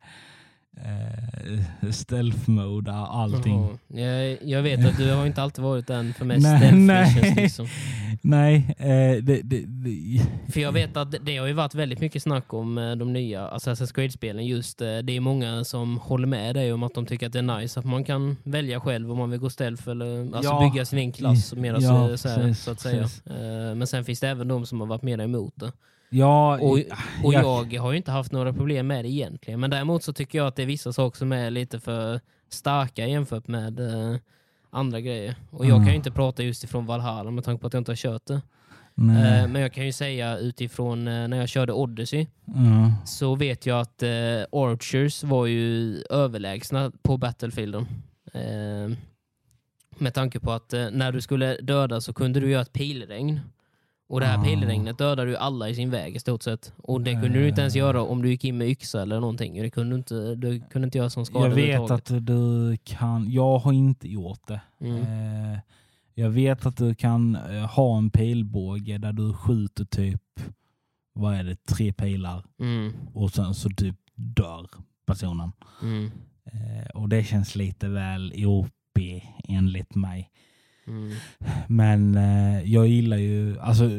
eh, 0.83 1.89
stealth-moda 1.91 2.93
allting. 2.93 3.77
Jaha. 3.93 4.01
Jag, 4.05 4.37
jag 4.43 4.61
vet 4.63 4.85
att 4.85 4.97
du 4.97 5.11
har 5.11 5.25
inte 5.25 5.41
alltid 5.41 5.63
varit 5.63 5.87
den 5.87 6.13
för 6.13 6.25
mest 6.25 6.43
Nej, 6.43 6.57
stealthy, 6.57 7.21
nej. 7.21 7.35
liksom. 7.35 7.67
Nej, 8.21 8.75
eh, 8.77 9.23
det, 9.23 9.41
det, 9.43 9.65
det, 9.65 10.21
För 10.53 10.59
jag 10.61 10.71
vet 10.71 10.97
att 10.97 11.15
det 11.25 11.37
har 11.37 11.47
ju 11.47 11.53
varit 11.53 11.75
väldigt 11.75 11.99
mycket 11.99 12.23
snack 12.23 12.53
om 12.53 12.77
eh, 12.77 12.91
de 12.95 13.13
nya 13.13 13.49
Assassin's 13.49 13.93
Creed-spelen. 13.93 14.45
Just 14.45 14.81
eh, 14.81 14.97
Det 14.97 15.15
är 15.15 15.19
många 15.19 15.63
som 15.63 15.97
håller 15.97 16.27
med 16.27 16.55
dig 16.55 16.73
om 16.73 16.83
att 16.83 16.93
de 16.93 17.05
tycker 17.05 17.27
att 17.27 17.33
det 17.33 17.39
är 17.39 17.59
nice 17.59 17.79
att 17.79 17.85
man 17.85 18.03
kan 18.03 18.37
välja 18.43 18.79
själv 18.79 19.11
om 19.11 19.17
man 19.17 19.29
vill 19.29 19.39
gå 19.39 19.49
stealth 19.49 19.89
eller 19.89 20.35
alltså 20.35 20.51
Ja. 20.51 20.69
bygga 20.71 20.85
sin 20.85 20.99
egen 20.99 21.11
klass 21.11 21.53
mer 21.53 21.73
Ja, 21.73 22.07
så, 22.09 22.17
så, 22.17 22.29
här, 22.29 22.35
precis, 22.37 22.63
så 22.63 22.71
att 22.71 22.79
säga. 22.79 23.01
precis. 23.01 23.27
Eh, 23.27 23.75
Men 23.75 23.87
sen 23.87 24.05
finns 24.05 24.19
det 24.19 24.29
även 24.29 24.47
de 24.47 24.65
som 24.65 24.79
har 24.79 24.87
varit 24.87 25.01
mer 25.03 25.21
emot 25.21 25.53
det. 25.55 25.71
Ja, 26.09 26.59
Och, 26.61 26.71
och 27.23 27.33
jag- 27.33 27.73
jag 27.73 27.81
har 27.81 27.91
ju 27.91 27.97
inte 27.97 28.11
haft 28.11 28.31
några 28.31 28.53
problem 28.53 28.87
med 28.87 29.05
det 29.05 29.09
egentligen. 29.09 29.59
Men 29.59 29.69
däremot 29.69 30.03
så 30.03 30.13
tycker 30.13 30.37
jag 30.37 30.47
att 30.47 30.55
det 30.55 30.61
är 30.61 30.65
vissa 30.67 30.93
saker 30.93 31.17
som 31.17 31.31
är 31.31 31.51
lite 31.51 31.79
för 31.79 32.19
starka 32.49 33.07
jämfört 33.07 33.47
med 33.47 33.79
eh, 33.79 34.17
andra 34.69 34.99
grejer. 35.01 35.35
Och 35.51 35.65
jag 35.65 35.71
Mm. 35.71 35.83
kan 35.85 35.89
ju 35.93 35.95
inte 35.97 36.11
prata 36.11 36.43
just 36.43 36.63
ifrån 36.63 36.85
Valhalla 36.85 37.31
med 37.31 37.43
tanke 37.43 37.61
på 37.61 37.67
att 37.67 37.73
jag 37.73 37.81
inte 37.81 37.91
har 37.91 37.95
kört 37.95 38.25
det. 38.25 38.33
Eh, 38.97 39.47
Men 39.47 39.55
jag 39.55 39.73
kan 39.73 39.85
ju 39.85 39.91
säga 39.91 40.37
utifrån 40.37 41.07
eh, 41.07 41.27
när 41.27 41.37
jag 41.37 41.49
körde 41.49 41.73
Odyssey 41.73 42.27
Ja. 42.45 42.91
så 43.05 43.35
vet 43.35 43.65
jag 43.65 43.79
att 43.79 44.03
eh, 44.03 44.09
Archers 44.51 45.23
var 45.23 45.45
ju 45.45 45.97
överlägsna 46.09 46.91
på 47.01 47.17
Battlefielden. 47.17 47.87
Eh, 48.33 48.97
med 49.97 50.13
tanke 50.13 50.39
på 50.39 50.51
att 50.51 50.73
eh, 50.73 50.87
när 50.91 51.11
du 51.11 51.21
skulle 51.21 51.57
döda 51.61 52.01
så 52.01 52.13
kunde 52.13 52.39
du 52.39 52.49
göra 52.51 52.61
ett 52.61 52.73
pilregn. 52.73 53.39
Och 54.07 54.19
det 54.19 54.25
här 54.25 54.37
Ah. 54.39 54.43
pilregnet 54.43 54.97
dödade 54.97 55.29
ju 55.31 55.37
alla 55.37 55.69
i 55.69 55.75
sin 55.75 55.89
väg 55.89 56.15
i 56.15 56.19
stort 56.19 56.43
sett. 56.43 56.73
Och 56.77 57.01
det 57.01 57.11
kunde 57.13 57.29
du 57.39 57.47
inte 57.49 57.61
ens 57.61 57.75
göra 57.75 58.01
om 58.01 58.21
du 58.21 58.29
gick 58.29 58.43
in 58.43 58.57
med 58.57 58.67
yxa 58.67 59.01
eller 59.01 59.19
någonting. 59.19 59.61
Det 59.61 59.69
kunde 59.69 59.95
inte, 59.95 60.35
du 60.35 60.59
kunde 60.59 60.85
inte 60.85 60.97
göra 60.97 61.09
som 61.09 61.25
skada 61.25 61.47
Jag 61.47 61.55
vet 61.55 61.91
att 61.91 62.05
du 62.25 62.77
kan, 62.83 63.31
jag 63.31 63.57
har 63.57 63.73
inte 63.73 64.07
gjort 64.11 64.47
det. 64.47 64.61
Mm. 64.79 65.01
Eh, 65.53 65.59
jag 66.13 66.29
vet 66.29 66.65
att 66.65 66.77
du 66.77 66.95
kan 66.95 67.35
eh, 67.35 67.65
ha 67.75 67.97
en 67.97 68.09
pilbåge 68.09 68.97
där 68.97 69.13
du 69.13 69.33
skjuter 69.33 69.85
typ, 69.85 70.21
vad 71.13 71.35
är 71.35 71.43
det, 71.43 71.65
tre 71.65 71.93
pilar 71.93 72.43
Mm. 72.59 72.93
och 73.13 73.31
sen 73.31 73.53
så 73.53 73.69
typ 73.69 73.95
dör 74.15 74.67
personen. 75.07 75.51
Mm. 75.81 76.11
Eh, 76.45 76.87
och 76.93 77.09
det 77.09 77.23
känns 77.23 77.55
lite 77.55 77.87
väl 77.87 78.33
OP 78.45 78.71
enligt 79.43 79.95
mig. 79.95 80.29
Mm. 80.87 81.11
Men 81.67 82.15
eh, 82.15 82.61
jag 82.73 82.87
gillar 82.87 83.17
ju, 83.17 83.59
alltså 83.59 83.89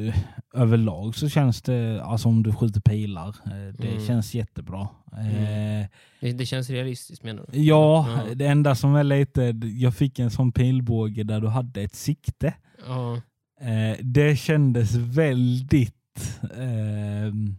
överlag 0.55 1.15
så 1.17 1.29
känns 1.29 1.63
det, 1.63 2.03
alltså 2.05 2.29
om 2.29 2.43
du 2.43 2.53
skjuter 2.53 2.81
pilar, 2.81 3.29
eh, 3.29 3.75
det 3.79 3.89
Mm. 3.89 4.07
känns 4.07 4.35
jättebra. 4.35 4.89
Eh, 5.13 5.87
Det, 6.21 6.33
det 6.33 6.47
känns 6.47 6.71
realistiskt 6.71 7.25
menar 7.25 7.45
du? 7.53 7.63
Ja, 7.63 8.09
Ja. 8.29 8.35
det 8.35 8.47
enda 8.47 8.75
som 8.75 8.95
är 8.95 9.05
lite, 9.05 9.43
jag 9.77 9.95
fick 9.95 10.19
en 10.19 10.31
sån 10.31 10.53
pilbåge 10.53 11.25
där 11.25 11.41
du 11.41 11.49
hade 11.49 11.83
ett 11.83 11.95
sikte. 11.95 12.55
Ja. 12.87 13.17
Eh, 13.61 13.97
det 14.03 14.37
kändes 14.37 14.95
väldigt 14.95 16.39
ehm, 16.57 17.57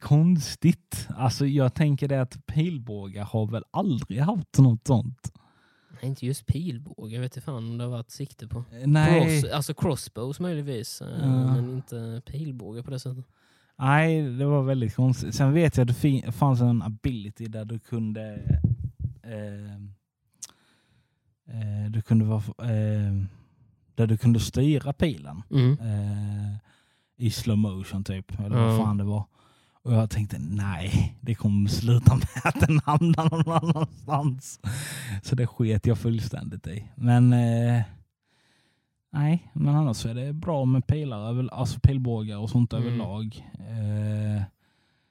konstigt. 0.00 1.08
Alltså 1.16 1.46
jag 1.46 1.74
tänker 1.74 2.08
det 2.08 2.20
att 2.20 2.46
pilbågar 2.46 3.24
har 3.24 3.46
väl 3.46 3.64
aldrig 3.70 4.20
haft 4.20 4.58
något 4.58 4.86
sånt. 4.86 5.32
Nej, 6.02 6.08
inte 6.10 6.26
just 6.26 6.46
pilbåge. 6.46 7.14
Jag 7.14 7.20
vet 7.20 7.36
inte 7.36 7.44
fan 7.44 7.54
om 7.56 7.78
det 7.78 7.84
har 7.84 7.90
varit 7.90 8.10
sikte 8.10 8.48
på. 8.48 8.58
Eh, 8.58 8.86
Nej, 8.86 9.40
Cross, 9.40 9.52
alltså 9.52 9.74
crossbows 9.74 10.40
möjligtvis, 10.40 11.00
eh, 11.02 11.08
Ja. 11.22 11.26
men 11.54 11.70
inte 11.70 12.22
pilbåge 12.26 12.82
på 12.82 12.90
det 12.90 12.98
sättet. 13.00 13.24
nej, 13.78 14.22
det 14.22 14.44
var 14.46 14.62
väldigt 14.62 14.94
konstigt. 14.94 15.34
Sen 15.34 15.52
vet 15.52 15.76
jag 15.76 15.90
att 15.90 16.02
det 16.02 16.32
fanns 16.32 16.60
en 16.60 16.82
ability 16.82 17.46
där 17.46 17.64
du 17.64 17.78
kunde 17.78 18.42
ehm, 19.22 19.92
eh, 21.48 21.90
du 21.90 22.02
kunde 22.02 22.24
vara 22.24 22.42
ehm, 22.70 23.28
där 23.94 24.06
du 24.06 24.16
kunde 24.16 24.40
styra 24.40 24.92
pilen. 24.92 25.42
Mm. 25.50 25.72
eh, 25.80 26.56
i 27.18 27.30
slow 27.30 27.58
motion 27.58 28.04
typ, 28.04 28.40
eller 28.40 28.56
vad 28.56 28.74
Ja. 28.74 28.84
fan 28.84 28.96
det 28.96 29.04
var. 29.04 29.24
Och 29.86 29.92
jag 29.94 30.10
tänkte 30.10 30.36
nej, 30.38 31.16
det 31.20 31.34
kommer 31.34 31.68
sluta 31.70 32.14
med 32.14 32.26
att 32.44 32.60
den 32.68 32.80
hamnar 32.84 33.30
någon 33.30 33.52
annanstans. 33.68 34.60
Så 35.22 35.34
det 35.34 35.46
sket 35.46 35.86
jag 35.86 35.98
fullständigt 35.98 36.66
i. 36.66 36.84
Men 36.94 37.32
eh, 37.32 37.82
nej, 39.12 39.50
men 39.52 39.74
annars 39.76 39.96
så 39.96 40.08
är 40.08 40.14
det 40.14 40.32
bra 40.32 40.64
med 40.64 40.86
pilar, 40.86 41.48
alltså 41.52 41.80
pilbågar 41.80 42.36
och 42.38 42.50
sånt 42.50 42.72
Mm. 42.72 42.86
överlag. 42.86 43.44
Eh, 43.58 44.42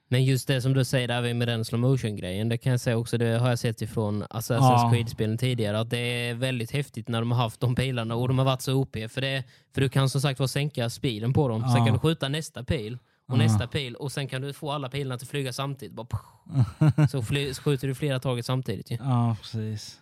Men 0.08 0.26
just 0.26 0.48
det 0.48 0.62
som 0.62 0.74
du 0.74 0.86
säger 0.86 1.08
där 1.08 1.34
med 1.34 1.48
den 1.48 1.66
slow 1.66 1.80
motion 1.82 2.16
grejen, 2.16 2.50
det 2.50 2.58
kan 2.58 2.72
jag 2.72 2.80
säga 2.80 2.98
också, 2.98 3.18
det 3.18 3.38
har 3.40 3.50
jag 3.50 3.60
sett 3.60 3.82
ifrån 3.82 4.24
Assassin's 4.24 4.60
Ja. 4.84 4.90
Creed-spelen 4.94 5.38
tidigare, 5.38 5.80
att 5.80 5.90
det 5.90 5.98
är 6.30 6.34
väldigt 6.34 6.72
häftigt 6.72 7.08
när 7.08 7.20
de 7.20 7.32
har 7.32 7.38
haft 7.44 7.60
de 7.60 7.76
pilarna 7.76 8.16
och 8.16 8.28
de 8.28 8.38
har 8.38 8.46
varit 8.46 8.62
så 8.62 8.74
OP. 8.74 8.96
För, 9.10 9.22
det, 9.22 9.44
för 9.74 9.82
du 9.82 9.90
kan 9.90 10.10
som 10.10 10.22
sagt 10.22 10.40
var 10.40 10.48
sänka 10.48 10.90
speeden 10.90 11.34
på 11.34 11.48
dem, 11.48 11.62
sen 11.62 11.72
Ja. 11.72 11.86
kan 11.86 11.94
du 11.94 12.00
skjuta 12.00 12.30
nästa 12.30 12.64
pil 12.64 12.98
och 13.28 13.34
Ja. 13.34 13.38
nästa 13.44 13.68
pil 13.68 13.96
och 13.96 14.12
sen 14.12 14.28
kan 14.28 14.42
du 14.42 14.54
få 14.54 14.72
alla 14.72 14.90
pilarna 14.90 15.16
att 15.16 15.28
flyga 15.28 15.54
samtidigt. 15.54 15.96
Bara, 15.96 16.08
så, 17.10 17.22
fly, 17.22 17.54
så 17.54 17.62
skjuter 17.62 17.88
du 17.88 17.96
flera 17.96 18.20
taget 18.20 18.46
samtidigt. 18.46 18.92
ju. 18.92 18.96
ja, 19.00 19.38
precis. 19.42 20.00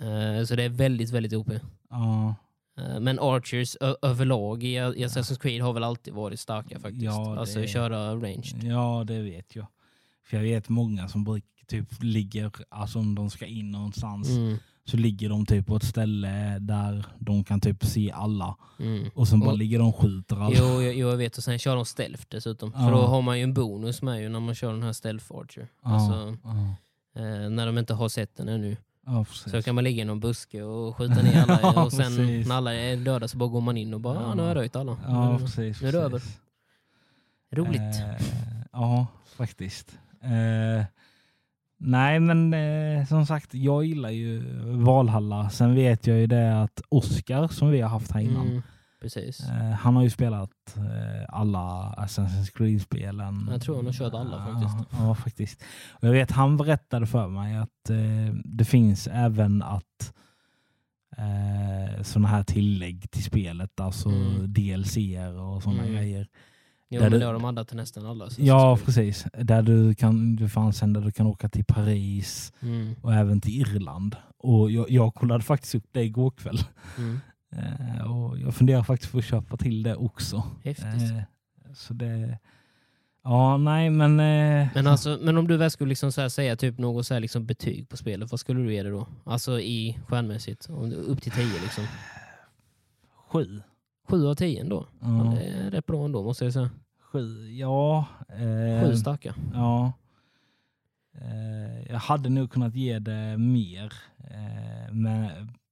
Eh, 0.00 0.44
så 0.44 0.56
det 0.56 0.62
är 0.62 0.68
väldigt, 0.68 1.10
väldigt 1.10 1.32
OP. 1.32 1.50
Ja, 1.90 2.34
Eh, 2.78 3.00
Men 3.00 3.18
Archers 3.18 3.76
överlag 4.02 4.62
i 4.64 4.74
i 4.74 4.78
Assassin's 4.80 5.38
Creed 5.40 5.62
har 5.62 5.72
väl 5.72 5.84
alltid 5.84 6.14
varit 6.14 6.40
starka 6.40 6.78
faktiskt. 6.80 7.04
Ja, 7.04 7.32
det- 7.34 7.40
Alltså 7.40 7.66
köra 7.66 8.14
ranged. 8.14 8.62
ja, 8.64 9.04
det 9.06 9.22
vet 9.22 9.56
jag. 9.56 9.66
För 10.24 10.36
jag 10.36 10.44
vet 10.44 10.68
många 10.68 11.08
som 11.08 11.24
brukar 11.24 11.66
typ 11.66 12.02
ligger, 12.02 12.50
alltså 12.68 12.98
om 12.98 13.14
de 13.14 13.30
ska 13.30 13.46
in 13.46 13.70
någonstans 13.70 14.28
Mm, 14.28 14.56
så 14.86 14.96
ligger 14.96 15.28
de 15.28 15.46
typ 15.46 15.66
på 15.66 15.76
ett 15.76 15.82
ställe 15.84 16.58
där 16.58 17.04
de 17.18 17.44
kan 17.44 17.60
typ 17.60 17.84
se 17.84 18.10
alla. 18.12 18.56
mm. 18.78 19.10
Och 19.14 19.28
sen 19.28 19.40
bara 19.40 19.50
Och- 19.50 19.58
ligger 19.58 19.78
de 19.78 19.88
och 19.88 19.96
skjuter 19.96 20.36
alla. 20.36 20.56
Jo, 20.58 20.82
jag, 20.82 20.94
jo, 20.94 21.08
jag 21.08 21.16
vet. 21.16 21.36
Och 21.36 21.44
sen 21.44 21.58
kör 21.58 21.76
de 21.76 21.84
stealth 21.84 22.24
dessutom. 22.28 22.72
Ja. 22.74 22.80
För 22.80 22.90
då 22.92 23.02
har 23.06 23.22
man 23.22 23.38
ju 23.38 23.42
en 23.44 23.54
bonus 23.54 24.02
med 24.02 24.20
ju 24.22 24.28
när 24.28 24.40
man 24.40 24.54
kör 24.54 24.72
den 24.72 24.82
här 24.82 24.92
stealth 24.92 25.32
archer. 25.34 25.68
Ja, 25.84 25.90
Alltså, 25.90 26.36
ja, 26.44 26.50
eh, 27.22 27.50
när 27.50 27.66
de 27.66 27.78
inte 27.78 27.94
har 27.94 28.08
sett 28.08 28.36
den 28.36 28.48
ännu. 28.48 28.76
Ja. 29.06 29.24
Så 29.24 29.62
kan 29.62 29.74
man 29.74 29.84
ligga 29.84 30.02
i 30.02 30.04
någon 30.04 30.20
buske 30.20 30.62
och 30.62 30.96
skjuta 30.96 31.22
ner 31.22 31.50
alla 31.50 31.82
och 31.84 31.92
sen 31.92 32.40
när 32.48 32.54
alla 32.54 32.74
är 32.74 32.96
döda 32.96 33.28
så 33.28 33.36
bara 33.38 33.48
går 33.48 33.60
man 33.60 33.76
in 33.76 33.94
och 33.94 34.00
bara 34.00 34.14
Ja. 34.14 34.22
ja. 34.28 34.34
nu 34.34 34.42
har 34.42 34.48
jag 34.48 34.56
röjt 34.56 34.76
alla. 34.76 34.92
Nu- 35.32 35.38
precis. 35.38 35.82
nu 35.82 35.88
är 35.88 35.92
det 35.92 35.98
över. 35.98 36.22
Roligt. 37.52 37.80
Eh, 37.80 38.26
ja, 38.72 39.06
faktiskt. 39.36 39.98
Eh, 40.20 40.84
nej, 41.78 42.20
men 42.20 42.54
eh, 42.54 43.06
som 43.06 43.26
sagt, 43.26 43.54
jag 43.54 43.84
gillar 43.84 44.10
ju 44.10 44.42
Valhalla. 44.64 45.50
Sen 45.50 45.74
vet 45.74 46.06
jag 46.06 46.18
ju 46.18 46.26
det 46.26 46.62
att 46.62 46.80
Oscar, 46.88 47.48
som 47.48 47.70
vi 47.70 47.80
har 47.80 47.88
haft 47.90 48.12
här 48.12 48.20
innan, 48.20 48.46
Mm, 48.48 48.62
precis. 49.00 49.48
eh, 49.48 49.70
han 49.70 49.96
har 49.96 50.02
ju 50.02 50.10
spelat 50.10 50.76
eh, 50.76 51.24
alla 51.28 51.94
Assassin's 51.98 52.50
Creed-spelen. 52.54 53.48
Jag 53.52 53.62
tror 53.62 53.76
han 53.76 53.86
har 53.86 53.92
kört 53.92 54.14
alla 54.14 54.44
faktiskt. 54.46 54.90
Ja, 54.92 55.06
ja, 55.06 55.14
faktiskt. 55.14 55.62
Och 55.92 56.08
jag 56.08 56.12
vet, 56.12 56.30
han 56.30 56.56
berättade 56.56 57.06
för 57.06 57.28
mig 57.28 57.56
att 57.56 57.90
eh, 57.90 58.34
det 58.44 58.64
finns 58.64 59.06
även 59.12 59.62
att 59.62 60.12
eh, 61.16 62.02
sådana 62.02 62.28
här 62.28 62.42
tillägg 62.42 63.10
till 63.10 63.24
spelet, 63.24 63.80
alltså 63.80 64.08
Mm. 64.08 64.52
DLC 64.52 64.96
och 65.54 65.62
sådana 65.62 65.82
Mm. 65.82 65.94
grejer. 65.94 66.28
Jo, 66.88 67.00
där 67.00 67.10
men 67.10 67.20
det 67.20 67.26
har 67.26 67.32
de 67.32 67.44
addat 67.44 67.68
till 67.68 67.76
nästan 67.76 68.06
alla. 68.06 68.28
Ja, 68.38 68.78
precis. 68.84 69.26
Där 69.32 69.62
du 69.62 69.94
kan, 69.94 70.36
det 70.36 70.48
fanns 70.48 70.82
en 70.82 70.92
där 70.92 71.00
du 71.00 71.12
kan 71.12 71.26
åka 71.26 71.48
till 71.48 71.64
Paris 71.64 72.52
Mm, 72.62 72.94
och 73.02 73.14
även 73.14 73.40
till 73.40 73.60
Irland. 73.60 74.16
Och 74.38 74.70
jag, 74.70 74.90
jag 74.90 75.14
kollade 75.14 75.44
faktiskt 75.44 75.74
upp 75.74 75.86
det 75.92 76.02
igår 76.02 76.30
kväll. 76.30 76.58
mm. 76.98 77.18
Eh, 77.52 78.10
och 78.12 78.38
jag 78.38 78.54
funderar 78.54 78.82
faktiskt 78.82 79.12
på 79.12 79.18
att 79.18 79.24
köpa 79.24 79.56
till 79.56 79.82
det 79.82 79.96
också. 79.96 80.42
Häftigt. 80.64 80.84
Eh, 80.86 81.22
så 81.74 81.94
det... 81.94 82.38
Ja, 83.24 83.56
nej 83.56 83.90
men... 83.90 84.20
Eh, 84.20 84.68
Men, 84.74 84.86
alltså, 84.86 85.18
men 85.22 85.36
om 85.38 85.48
du 85.48 85.56
väl 85.56 85.70
skulle 85.70 85.88
liksom 85.88 86.12
säga 86.12 86.56
typ 86.56 86.78
något 86.78 87.06
så 87.06 87.18
liksom 87.18 87.46
betyg 87.46 87.88
på 87.88 87.96
spelet, 87.96 88.30
vad 88.30 88.40
skulle 88.40 88.60
du 88.60 88.74
ge 88.74 88.82
det 88.82 88.90
då? 88.90 89.06
Alltså 89.24 89.60
i 89.60 89.98
stjärnmässigt, 90.06 90.68
upp 91.06 91.22
till 91.22 91.32
10 91.32 91.44
liksom. 91.62 91.84
sju. 93.28 93.62
7 94.08 94.26
av 94.26 94.34
10 94.34 94.60
ändå. 94.60 94.86
Ja, 95.00 95.34
det 95.38 95.44
är 95.46 95.70
rätt 95.70 95.86
bra 95.86 96.04
ändå 96.04 96.22
måste 96.22 96.44
jag 96.44 96.52
säga. 96.52 96.70
sju. 97.12 97.50
Ja. 97.52 98.06
Eh, 98.28 98.88
Sju 98.88 98.96
starka. 98.96 99.34
Ja. 99.54 99.92
Eh, 101.20 101.90
jag 101.92 101.98
hade 101.98 102.28
nog 102.28 102.50
kunnat 102.50 102.74
ge 102.74 102.98
det 102.98 103.36
mer. 103.38 103.92
Eh, 104.30 104.92
men 104.94 105.28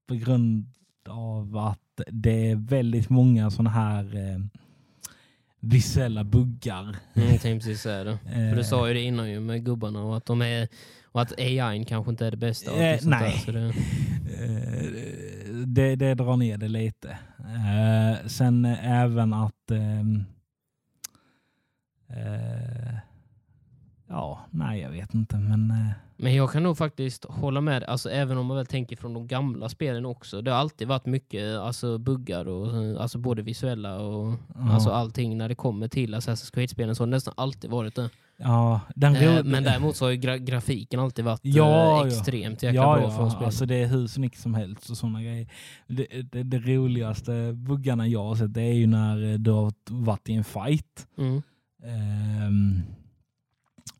på 0.06 0.14
grund 0.14 0.66
av 1.08 1.56
att 1.56 2.00
det 2.06 2.50
är 2.50 2.56
väldigt 2.56 3.10
många 3.10 3.50
sådana 3.50 3.70
här 3.70 4.04
eh, 4.16 4.38
visuella 5.60 6.24
buggar. 6.24 6.96
Mm, 7.14 7.28
jag 7.30 7.40
tänkte 7.40 7.66
precis 7.66 7.82
säga 7.82 8.04
det. 8.04 8.18
För 8.18 8.50
Eh, 8.50 8.56
du 8.56 8.64
sa 8.64 8.88
ju 8.88 8.94
det 8.94 9.00
innan 9.02 9.30
ju 9.30 9.40
med 9.40 9.64
gubbarna 9.64 10.02
och 10.02 10.16
att 10.16 10.26
de 10.26 10.42
är 10.42 10.68
och 11.04 11.22
att 11.22 11.32
AI 11.38 11.84
kanske 11.84 12.10
inte 12.10 12.26
är 12.26 12.30
det 12.30 12.36
bästa. 12.36 12.70
Eh, 12.72 12.78
där, 12.78 12.98
nej. 13.08 13.42
så 13.44 13.52
det, 13.52 13.72
Eh, 14.38 14.84
det, 15.74 15.96
det 15.96 16.14
drar 16.14 16.36
ner 16.36 16.58
det 16.58 16.68
lite. 16.68 17.18
Eh, 17.38 18.26
sen 18.26 18.64
även 18.82 19.32
att... 19.32 19.70
ehm, 19.70 20.24
eh, 22.08 22.94
ja, 24.08 24.40
nej 24.50 24.80
jag 24.80 24.90
vet 24.90 25.14
inte 25.14 25.36
men... 25.36 25.70
eh, 25.70 25.90
Men 26.16 26.34
jag 26.34 26.50
kan 26.52 26.62
nog 26.62 26.78
faktiskt 26.78 27.24
hålla 27.24 27.60
med, 27.60 27.84
alltså, 27.84 28.10
även 28.10 28.38
om 28.38 28.46
man 28.46 28.56
väl 28.56 28.66
tänker 28.66 28.96
från 28.96 29.14
de 29.14 29.26
gamla 29.26 29.68
spelen 29.68 30.06
också. 30.06 30.42
Det 30.42 30.50
har 30.50 30.58
alltid 30.58 30.88
varit 30.88 31.06
mycket 31.06 31.58
alltså, 31.58 31.98
buggar, 31.98 32.48
och, 32.48 33.00
alltså, 33.02 33.18
både 33.18 33.42
visuella 33.42 33.98
och 33.98 34.34
Ja. 34.54 34.72
alltså, 34.74 34.90
allting 34.90 35.38
när 35.38 35.48
det 35.48 35.54
kommer 35.54 35.88
till 35.88 36.14
Assassin's 36.14 36.54
Creed-spelen. 36.54 36.94
Så 36.94 37.02
har 37.02 37.06
det 37.06 37.10
nästan 37.10 37.34
alltid 37.36 37.70
varit 37.70 37.94
det. 37.94 38.10
Ja, 38.36 38.80
den 38.96 39.16
Eh, 39.16 39.44
men 39.44 39.64
däremot 39.64 39.96
så 39.96 40.04
har 40.04 40.10
ju 40.10 40.16
gra 40.16 40.38
grafiken 40.38 41.00
alltid 41.00 41.24
varit 41.24 41.40
Ja, 41.42 42.00
eh, 42.00 42.06
extremt 42.06 42.62
jäkla 42.62 42.82
ja, 42.82 42.94
bra 42.94 43.02
ja, 43.02 43.16
från 43.16 43.30
spel. 43.30 43.44
alltså 43.44 43.66
det 43.66 43.74
är 43.74 43.86
hur 43.86 44.06
snyggt 44.06 44.38
som 44.40 44.54
helst 44.54 44.90
och 44.90 44.96
sådana 44.96 45.22
grejer. 45.22 45.48
Det, 45.86 46.06
det, 46.32 46.42
det 46.42 46.58
roligaste 46.58 47.52
buggarna 47.52 48.06
jag 48.08 48.24
har 48.24 48.36
sett 48.36 48.54
det 48.54 48.62
är 48.62 48.74
ju 48.74 48.86
när 48.86 49.32
eh, 49.32 49.38
du 49.38 49.50
har 49.50 49.72
varit 49.90 50.28
i 50.28 50.34
en 50.34 50.44
fight. 50.44 51.06
Mm. 51.18 51.42
Ehm, 51.84 52.82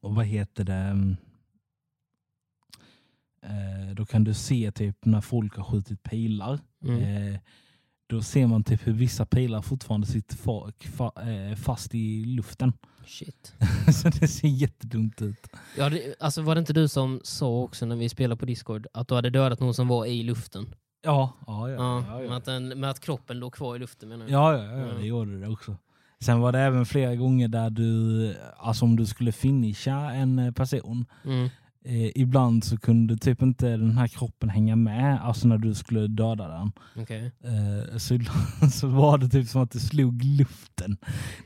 och 0.00 0.14
vad 0.14 0.26
heter 0.26 0.64
det? 0.64 1.16
Eh, 3.42 3.94
då 3.94 4.06
kan 4.06 4.24
du 4.24 4.34
se 4.34 4.72
typ 4.72 5.04
när 5.04 5.20
folk 5.20 5.56
har 5.56 5.64
skjutit 5.64 6.02
pilar. 6.02 6.58
Mm. 6.84 7.02
Eh, 7.02 7.40
då 8.06 8.22
ser 8.22 8.46
man 8.46 8.64
typ 8.64 8.86
hur 8.86 8.92
vissa 8.92 9.26
pilar 9.26 9.62
fortfarande 9.62 10.06
sitter 10.06 10.36
fa 10.36 10.72
fa 10.96 11.12
eh, 11.30 11.56
fast 11.56 11.94
i 11.94 12.24
luften. 12.24 12.72
Shit. 13.06 13.54
Så 14.02 14.08
det 14.08 14.28
ser 14.28 14.48
jättedumt 14.48 15.22
ut. 15.22 15.46
Ja, 15.78 15.90
det, 15.90 16.14
alltså, 16.20 16.42
var 16.42 16.54
det 16.54 16.58
inte 16.58 16.72
du 16.72 16.88
som 16.88 17.20
sa 17.24 17.60
också 17.62 17.86
när 17.86 17.96
vi 17.96 18.08
spelade 18.08 18.38
på 18.38 18.46
Discord 18.46 18.86
att 18.92 19.08
du 19.08 19.14
hade 19.14 19.30
dödat 19.30 19.60
någon 19.60 19.74
som 19.74 19.88
var 19.88 20.06
i 20.06 20.22
luften? 20.22 20.74
Ja, 21.02 21.32
ja, 21.46 21.70
ja. 21.70 21.74
Ja, 21.76 22.04
ja, 22.08 22.18
Med, 22.18 22.26
ja. 22.28 22.36
att 22.36 22.44
den, 22.44 22.68
med 22.80 22.90
att 22.90 23.00
kroppen 23.00 23.38
låg 23.38 23.54
kvar 23.54 23.76
i 23.76 23.78
luften 23.78 24.08
menar 24.08 24.26
jag. 24.28 24.32
Ja, 24.54 24.58
ja, 24.64 24.72
ja, 24.78 24.86
Ja. 24.86 24.94
det 24.94 25.06
gjorde 25.06 25.40
det 25.40 25.48
också. 25.48 25.76
Sen 26.20 26.40
var 26.40 26.52
det 26.52 26.58
även 26.58 26.86
flera 26.86 27.14
gånger 27.16 27.48
där 27.48 27.70
du, 27.70 28.36
alltså 28.58 28.84
om 28.84 28.96
du 28.96 29.06
skulle 29.06 29.32
finisha 29.32 30.12
en 30.12 30.38
eh, 30.38 30.52
person, 30.52 31.06
Mm. 31.24 31.48
Eh, 31.84 32.10
ibland 32.14 32.64
så 32.64 32.76
kunde 32.76 33.16
typ 33.16 33.42
inte 33.42 33.68
den 33.68 33.98
här 33.98 34.08
kroppen 34.08 34.48
hänga 34.48 34.76
med, 34.76 35.20
alltså 35.24 35.48
när 35.48 35.58
du 35.58 35.74
skulle 35.74 36.06
döda 36.06 36.48
den. 36.48 36.72
Okej. 36.96 37.32
Eh, 37.44 37.96
så 37.98 38.18
så 38.72 38.88
var 38.88 39.18
det 39.18 39.28
typ 39.28 39.48
som 39.48 39.62
att 39.62 39.70
det 39.70 39.80
slog 39.80 40.22
luften. 40.24 40.96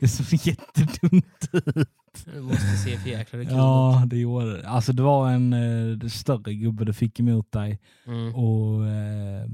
Det 0.00 0.08
såg 0.08 0.26
jättedumt 0.46 1.48
ut. 1.52 1.88
Du 2.34 2.40
måste 2.40 2.76
se 2.76 2.98
för 2.98 3.08
jäkla 3.10 3.38
kul. 3.44 3.48
Ja, 3.52 4.02
det 4.06 4.16
gjorde 4.18 4.56
det. 4.56 4.68
Alltså 4.68 4.92
det 4.92 5.02
var 5.02 5.30
en 5.30 5.52
eh, 5.52 6.08
större 6.08 6.54
gubbe 6.54 6.84
du 6.84 6.92
fick 6.92 7.20
emot 7.20 7.52
dig 7.52 7.78
Mm. 8.06 8.34
och 8.34 8.86
eh, 8.86 9.48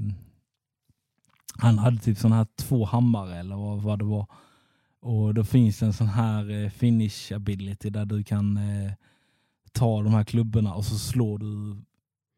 han 1.57 1.77
hade 1.79 1.97
typ 1.97 2.17
sån 2.17 2.31
här 2.31 2.47
två 2.55 2.85
hammare 2.85 3.37
eller 3.39 3.55
vad, 3.55 3.81
vad 3.81 3.99
det 3.99 4.05
var. 4.05 4.27
Och 5.01 5.33
då 5.33 5.43
finns 5.43 5.79
det 5.79 5.85
en 5.85 5.93
sån 5.93 6.07
här 6.07 6.63
eh, 6.63 6.69
finish 6.69 7.31
ability 7.35 7.89
där 7.89 8.05
du 8.05 8.23
kan 8.23 8.57
eh, 8.57 8.91
ta 9.75 10.01
de 10.03 10.13
här 10.13 10.23
klubborna 10.23 10.73
och 10.73 10.85
så 10.85 10.97
slår 10.97 11.37
du 11.37 11.81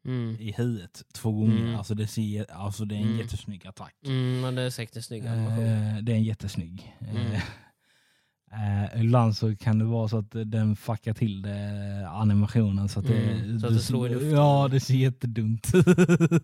Mm. 0.06 0.36
i 0.40 0.52
huvudet 0.52 1.02
två 1.14 1.32
gånger. 1.32 1.60
Mm. 1.60 1.74
Alltså, 1.76 1.94
det 1.94 2.06
ser, 2.06 2.50
alltså 2.52 2.84
det 2.84 2.94
är 2.94 2.98
en 2.98 3.04
Mm. 3.06 3.18
jättesnygg 3.18 3.66
attack. 3.66 3.94
Mm, 4.06 4.40
men 4.40 4.54
det 4.54 4.62
är 4.62 4.70
säkert 4.70 4.96
en 4.96 5.02
snygg 5.02 5.26
animation. 5.26 5.64
Eh, 5.64 5.96
det 6.02 6.12
är 6.12 6.16
en 6.16 6.22
jättesnygg. 6.24 6.96
Mm. 7.00 7.16
Eh, 7.16 7.42
eh, 8.94 9.00
ibland 9.00 9.36
så 9.36 9.56
kan 9.56 9.78
det 9.78 9.84
vara 9.84 10.08
så 10.08 10.18
att 10.18 10.30
den 10.30 10.76
fuckar 10.76 11.14
till 11.14 11.42
det, 11.42 12.08
animationen 12.08 12.88
så 12.88 13.00
att, 13.00 13.06
Mm, 13.06 13.52
det, 13.54 13.60
så 13.60 13.66
att 13.66 13.72
det 13.74 13.80
slår 13.80 14.06
i 14.06 14.10
luften. 14.10 14.30
Ja, 14.30 14.68
det 14.70 14.80
ser 14.80 14.94
jättedumt 14.94 15.74
ut. 15.74 16.42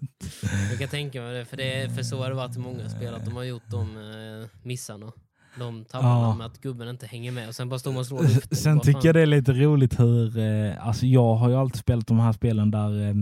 Jag 0.71 0.79
kan 0.79 0.89
tänka 0.89 1.21
mig 1.23 1.35
det, 1.39 1.45
för, 1.45 1.57
det, 1.57 1.95
för 1.95 2.03
så 2.03 2.23
har 2.23 2.29
det 2.29 2.35
varit 2.35 2.57
i 2.57 2.59
många 2.61 2.89
spel, 2.89 3.15
att 3.15 3.25
de 3.25 3.37
har 3.37 3.45
gjort 3.45 3.71
de 3.71 3.81
eh, 3.97 4.49
missarna. 4.63 5.13
De 5.59 5.85
tabbarna 5.85 6.21
Ja. 6.21 6.35
med 6.35 6.47
att 6.47 6.61
gubben 6.61 6.89
inte 6.89 7.07
hänger 7.07 7.33
med 7.33 7.49
och 7.49 7.55
sen 7.55 7.69
bara 7.69 7.79
står 7.79 7.91
man 7.93 8.01
och 8.01 8.07
slår 8.07 8.23
luften. 8.23 8.57
Sen 8.59 8.81
tycker 8.81 8.93
fan. 8.93 9.03
jag 9.05 9.15
det 9.15 9.21
är 9.23 9.27
lite 9.27 9.53
roligt 9.53 10.01
hur, 10.01 10.39
eh, 10.39 10.87
alltså 10.87 11.07
jag 11.07 11.35
har 11.35 11.49
ju 11.49 11.55
alltid 11.57 11.81
spelat 11.81 12.07
de 12.07 12.19
här 12.21 12.33
spelen 12.33 12.71
där 12.71 13.09
eh, 13.09 13.15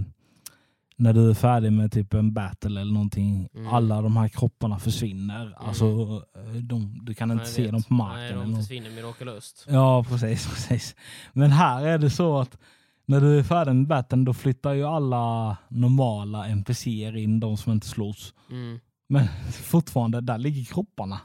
när 0.96 1.12
du 1.12 1.30
är 1.30 1.34
färdig 1.34 1.72
med 1.72 1.92
typ 1.92 2.14
en 2.14 2.32
battle 2.32 2.80
eller 2.80 2.92
någonting, 2.92 3.48
Mm. 3.54 3.68
alla 3.74 4.02
de 4.02 4.16
här 4.16 4.28
kropparna 4.28 4.78
försvinner. 4.78 5.54
Alltså, 5.56 5.84
eh, 6.36 6.54
de, 6.62 7.00
du 7.02 7.14
kan 7.14 7.30
inte 7.30 7.46
se 7.46 7.70
dem 7.70 7.82
på 7.82 7.94
marken. 7.94 8.38
Nej, 8.38 8.46
de 8.46 8.56
försvinner 8.56 8.90
mirakulöst. 8.90 9.66
Ja, 9.70 10.04
precis, 10.08 10.46
precis. 10.54 10.94
Men 11.32 11.50
här 11.50 11.86
är 11.86 11.98
det 11.98 12.10
så 12.10 12.38
att 12.38 12.58
när 13.06 13.20
du 13.20 13.38
är 13.38 13.42
färdig 13.42 13.74
med 13.74 13.86
battlen 13.86 14.24
då 14.24 14.34
flyttar 14.34 14.72
ju 14.72 14.84
alla 14.84 15.56
normala 15.68 16.46
NPCer 16.48 17.16
in, 17.16 17.40
de 17.40 17.56
som 17.56 17.72
inte 17.72 17.86
slåss. 17.86 18.34
Mm. 18.50 18.80
Men 19.08 19.28
fortfarande, 19.52 20.20
där 20.20 20.38
ligger 20.38 20.64
kropparna. 20.64 21.20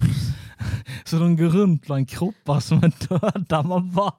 Så 1.05 1.19
de 1.19 1.37
går 1.37 1.45
runt 1.49 1.85
bland 1.85 2.09
kroppar 2.09 2.59
som 2.59 2.77
är 2.83 2.91
döda. 3.09 3.63
Man 3.63 3.91
bara, 3.91 4.11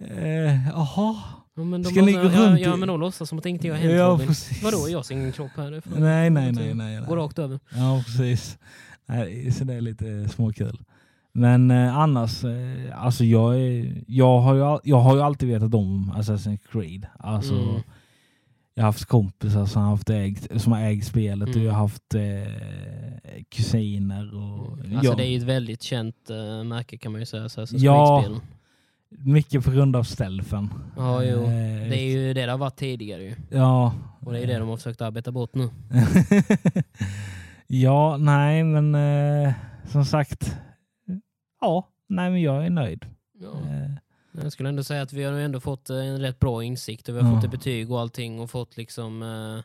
eh, 0.00 0.68
jaha. 0.68 1.16
Ja, 1.54 1.64
men 1.64 1.82
de 1.82 1.90
Ska 1.92 2.02
ni 2.02 2.12
gå 2.12 2.18
ja, 2.18 2.24
runt 2.24 2.60
ja, 2.60 2.74
i- 2.74 2.78
men 2.78 2.88
de 2.88 3.00
låtsas 3.00 3.28
som 3.28 3.38
att 3.38 3.46
ingenting 3.46 3.70
har 3.70 3.78
hänt 3.78 3.92
Ja, 3.92 4.04
Robin. 4.06 4.26
precis. 4.26 4.62
Vadå, 4.62 4.88
jag 4.88 5.04
ser 5.06 5.14
ingen 5.14 5.32
kropp 5.32 5.50
här. 5.56 5.80
Fan- 5.80 6.00
Nej, 6.02 6.30
nej, 6.30 6.52
nej, 6.52 6.74
nej. 6.74 7.00
Gå 7.08 7.14
nej. 7.14 7.24
rakt 7.24 7.38
över. 7.38 7.60
Ja, 7.74 8.02
precis. 8.06 8.58
Nej, 9.06 9.52
så 9.52 9.64
det 9.64 9.74
är 9.74 9.80
lite 9.80 10.28
småkul. 10.28 10.78
Men 11.34 11.70
eh, 11.70 11.96
annars, 11.98 12.44
eh, 12.44 13.04
alltså 13.04 13.24
jag, 13.24 13.60
är, 13.60 14.02
jag, 14.06 14.38
har 14.40 14.54
ju, 14.54 14.78
jag 14.84 14.96
har 15.00 15.16
ju 15.16 15.22
alltid 15.22 15.48
vetat 15.48 15.74
om 15.74 16.12
Assassin's 16.16 16.58
Creed. 16.72 17.06
Alltså, 17.18 17.54
Mm. 17.54 17.82
Jag 18.74 18.82
har 18.82 18.88
haft 18.88 19.04
kompisar 19.04 19.66
som 19.66 19.82
har, 19.82 19.90
haft 19.90 20.10
ägt, 20.10 20.60
som 20.62 20.72
har 20.72 20.80
ägt 20.80 21.06
spelet 21.06 21.48
och 21.48 21.54
Mm. 21.54 21.66
jag 21.66 21.72
har 21.72 21.80
haft 21.80 22.14
eh, 22.14 23.42
kusiner. 23.48 24.34
Och, 24.34 24.78
Alltså 24.78 25.10
ja, 25.10 25.14
det 25.14 25.24
är 25.26 25.30
ju 25.30 25.36
ett 25.36 25.42
väldigt 25.42 25.82
känt 25.82 26.30
uh, 26.30 26.64
märke 26.64 26.96
kan 26.98 27.12
man 27.12 27.20
ju 27.20 27.26
säga. 27.26 27.44
Assassin's 27.46 27.78
Ja. 27.78 28.24
Mycket 29.18 29.64
på 29.64 29.70
grund 29.70 29.96
av 29.96 30.02
stealthen. 30.04 30.68
Ja, 30.96 31.24
jo. 31.24 31.42
Eh, 31.42 31.48
Det 31.90 32.00
är 32.00 32.10
ju 32.12 32.34
det 32.34 32.46
det 32.46 32.50
har 32.50 32.58
varit 32.58 32.76
tidigare 32.76 33.22
ju. 33.22 33.34
Ja. 33.50 33.94
Och 34.20 34.32
det 34.32 34.38
är 34.40 34.46
det 34.46 34.58
de 34.58 34.68
har 34.68 34.76
försökt 34.76 35.00
arbeta 35.00 35.32
bort 35.32 35.54
nu. 35.54 35.68
ja, 37.66 38.16
nej 38.16 38.64
men 38.64 38.94
eh, 38.94 39.52
som 39.86 40.04
sagt. 40.04 40.56
Ja, 41.60 41.88
nej 42.08 42.30
men 42.30 42.42
jag 42.42 42.66
är 42.66 42.70
nöjd. 42.70 43.06
Ja. 43.40 43.52
Jag 44.32 44.52
skulle 44.52 44.68
ändå 44.68 44.84
säga 44.84 45.02
att 45.02 45.12
vi 45.12 45.24
har 45.24 45.32
ändå 45.32 45.60
fått 45.60 45.90
eh, 45.90 45.96
en 45.96 46.20
rätt 46.20 46.38
bra 46.40 46.64
insikt 46.64 47.08
och 47.08 47.16
vi 47.16 47.20
har 47.20 47.28
Ja. 47.28 47.34
fått 47.34 47.44
ett 47.44 47.50
betyg 47.50 47.90
och 47.92 48.00
allting 48.00 48.40
och 48.40 48.50
fått 48.50 48.76
liksom 48.76 49.22
eh, 49.22 49.64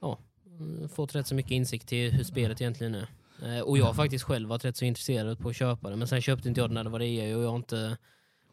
ja, 0.00 0.18
mm, 0.58 0.88
fått 0.88 1.14
rätt 1.14 1.26
så 1.26 1.34
mycket 1.34 1.52
insikt 1.52 1.92
i 1.92 2.10
hur 2.10 2.24
spelet 2.24 2.60
egentligen 2.60 2.94
är. 2.94 3.06
Eh, 3.44 3.60
och 3.60 3.78
jag 3.78 3.84
har 3.84 3.94
faktiskt 3.94 4.24
själv 4.24 4.48
varit 4.48 4.64
rätt 4.64 4.76
så 4.76 4.84
intresserad 4.84 5.38
på 5.38 5.48
att 5.48 5.56
köpa 5.56 5.90
det. 5.90 5.96
Men 5.96 6.08
sen 6.08 6.20
köpte 6.22 6.48
inte 6.48 6.60
jag 6.60 6.70
det 6.70 6.74
när 6.74 6.84
det 6.84 6.90
var 6.90 6.98
rea 6.98 7.36
och 7.36 7.42
jag 7.44 7.56
inte... 7.56 7.96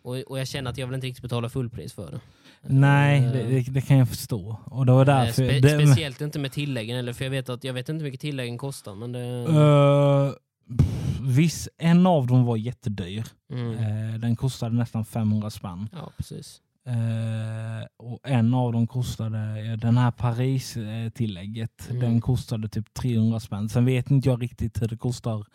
Och, 0.02 0.18
och 0.18 0.40
jag 0.40 0.48
känner 0.48 0.72
att 0.72 0.78
jag 0.78 0.88
vill 0.88 0.96
inte 0.96 1.08
riktigt 1.08 1.24
betala 1.24 1.50
fullpris 1.50 1.94
för 1.94 2.12
det. 2.12 2.20
Nej, 2.62 3.24
Eh, 3.26 3.32
det, 3.32 3.62
det, 3.72 3.82
kan 3.82 3.98
jag 3.98 4.10
förstå. 4.10 4.60
Och 4.66 4.86
det 4.86 4.92
var 4.92 5.06
därför... 5.06 5.32
spe, 5.32 5.60
det, 5.60 5.86
speciellt 5.86 6.22
inte 6.22 6.40
med 6.40 6.52
tilläggen 6.52 6.98
eller 6.98 7.14
för 7.14 7.24
jag 7.26 7.32
vet 7.32 7.50
att 7.50 7.64
jag 7.64 7.74
vet 7.74 7.90
inte 7.90 8.04
hur 8.04 8.08
mycket 8.12 8.22
tilläggen 8.22 8.58
kostar 8.58 8.96
men 8.96 9.12
det... 9.12 9.46
Uh, 9.50 10.34
pff, 10.78 11.20
viss, 11.22 11.70
en 11.78 12.08
av 12.08 12.28
dem 12.28 12.46
var 12.46 12.58
jättedyr. 12.58 13.24
Mm. 13.52 13.74
Eh, 14.14 14.20
den 14.20 14.36
kostade 14.36 14.76
nästan 14.76 15.06
500 15.06 15.50
spänn. 15.50 15.90
Ja, 15.92 16.12
precis. 16.18 16.62
Eh, 16.86 17.88
och 17.98 18.20
en 18.24 18.54
av 18.54 18.74
dem 18.74 18.88
kostade, 18.88 19.76
den 19.76 19.98
här 19.98 20.12
Paris-tillägget, 20.12 21.88
Mm. 21.90 22.02
den 22.02 22.22
kostade 22.22 22.68
typ 22.70 22.94
300 22.94 23.40
spänn. 23.40 23.70
Sen 23.70 23.86
vet 23.86 24.12
inte 24.12 24.30
jag 24.30 24.42
riktigt 24.42 24.82
hur 24.82 24.88
det 24.88 24.98
kostar. 24.98 25.46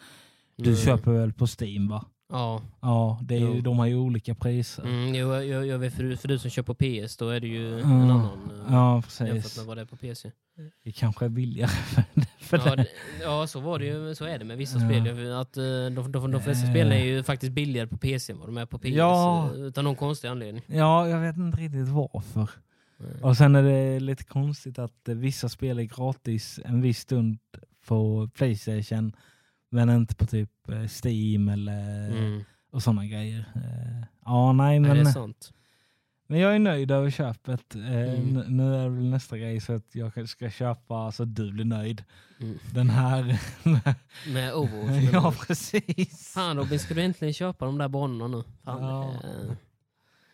Du 0.57 0.71
Mm. 0.71 0.77
köper 0.77 1.11
väl 1.13 1.33
på 1.33 1.47
Steam 1.61 1.89
va? 1.89 2.05
Ja, 2.33 2.63
Ja, 2.81 3.19
det 3.23 3.35
är 3.35 3.39
ju, 3.55 3.61
de 3.61 3.79
har 3.79 3.87
ju 3.87 3.95
olika 3.97 4.35
priser. 4.35 4.83
mm, 4.83 5.15
jo, 5.15 5.35
jag, 5.35 5.67
jag 5.67 5.79
vet 5.79 5.95
för 5.95 6.03
du, 6.03 6.17
för 6.17 6.29
du 6.29 6.39
som 6.39 6.51
kör 6.51 6.63
på 6.63 6.75
PS 6.75 7.17
då 7.17 7.29
är 7.29 7.41
det 7.41 7.47
ju 7.49 7.81
en 7.81 7.87
annan 7.93 8.25
eh, 8.51 8.73
Ja, 8.75 8.95
jämfört 8.95 9.19
precis. 9.19 9.57
med 9.59 9.67
vad 9.67 9.77
det 9.77 9.81
är 9.81 9.87
på 9.87 9.97
PC. 9.97 10.31
Det 10.85 10.93
kanske 10.93 11.25
är 11.25 11.29
billigare 11.29 11.71
för, 12.49 12.59
Ja, 12.59 12.77
det. 12.77 12.83
det, 12.83 12.89
ja, 13.23 13.47
så 13.47 13.61
var 13.61 13.79
det 13.79 13.85
ju. 13.85 14.15
Så 14.15 14.25
är 14.25 14.39
det 14.39 14.45
med 14.45 14.57
vissa 14.59 14.79
Ja. 14.79 14.89
spel. 14.89 15.33
Att, 15.33 15.57
eh, 15.57 15.63
de, 15.65 16.13
de, 16.13 16.31
de 16.31 16.43
flesta 16.43 16.67
Eh. 16.67 16.71
spelen 16.73 16.93
är 16.93 17.05
ju 17.05 17.23
faktiskt 17.23 17.53
billigare 17.53 17.87
på 17.87 17.97
PC 17.99 18.33
än 18.33 18.39
vad 18.39 18.49
de 18.49 18.57
är 18.59 18.67
på 18.67 18.79
PS. 18.79 18.89
Ja. 18.89 19.51
eh, 19.55 19.61
Utan 19.61 19.85
någon 19.85 19.97
konstig 19.97 20.29
anledning. 20.29 20.63
Ja, 20.67 21.09
jag 21.09 21.21
vet 21.21 21.37
inte 21.37 21.59
riktigt 21.61 21.89
varför. 21.89 22.51
Eh, 23.01 23.23
Och 23.25 23.37
sen 23.37 23.57
är 23.57 23.63
det 23.63 24.01
lite 24.01 24.25
konstigt 24.25 24.79
att 24.79 25.01
vissa 25.09 25.49
spel 25.49 25.79
är 25.79 25.83
gratis 25.83 26.61
en 26.65 26.81
viss 26.81 26.99
stund 26.99 27.39
på 27.87 28.31
Playstation 28.35 29.13
men 29.71 29.91
inte 29.91 30.15
på 30.15 30.27
typ 30.27 30.51
Steam 31.05 31.49
eller 31.49 32.09
Mm. 32.11 32.45
och 32.73 32.83
sådana 32.83 33.07
grejer. 33.07 33.45
Ja, 34.25 34.53
nej 34.53 34.81
det 34.81 34.89
är 34.89 34.95
men, 34.95 35.13
sant. 35.13 35.53
Men 36.31 36.41
jag 36.41 36.55
är 36.55 36.59
nöjd 36.59 36.91
över 36.91 37.11
köpet. 37.11 37.75
Eh, 37.75 37.83
Mm. 37.83 38.57
Nu 38.57 38.75
är 38.75 38.83
det 38.83 38.89
väl 38.91 39.05
nästa 39.11 39.39
grej 39.39 39.61
så 39.61 39.73
att 39.73 39.95
jag 39.95 40.29
ska 40.29 40.51
köpa 40.51 41.13
så 41.13 41.23
att 41.23 41.35
du 41.37 41.53
blir 41.53 41.65
nöjd. 41.65 42.05
Mm. 42.41 42.59
Den 42.75 42.91
här. 42.91 43.41
Med 44.33 44.55
Overwatch. 44.55 45.09
ja, 45.13 45.35
precis. 45.47 46.33
Fan 46.35 46.57
Robin, 46.57 46.79
ska 46.79 46.95
du 46.95 47.03
äntligen 47.03 47.35
köpa 47.35 47.65
de 47.65 47.79
där 47.79 47.89
banorna 47.89 48.29
nu? 48.37 48.45
Fan, 48.65 48.83
Ja. 48.83 49.13
eh, 49.13 49.53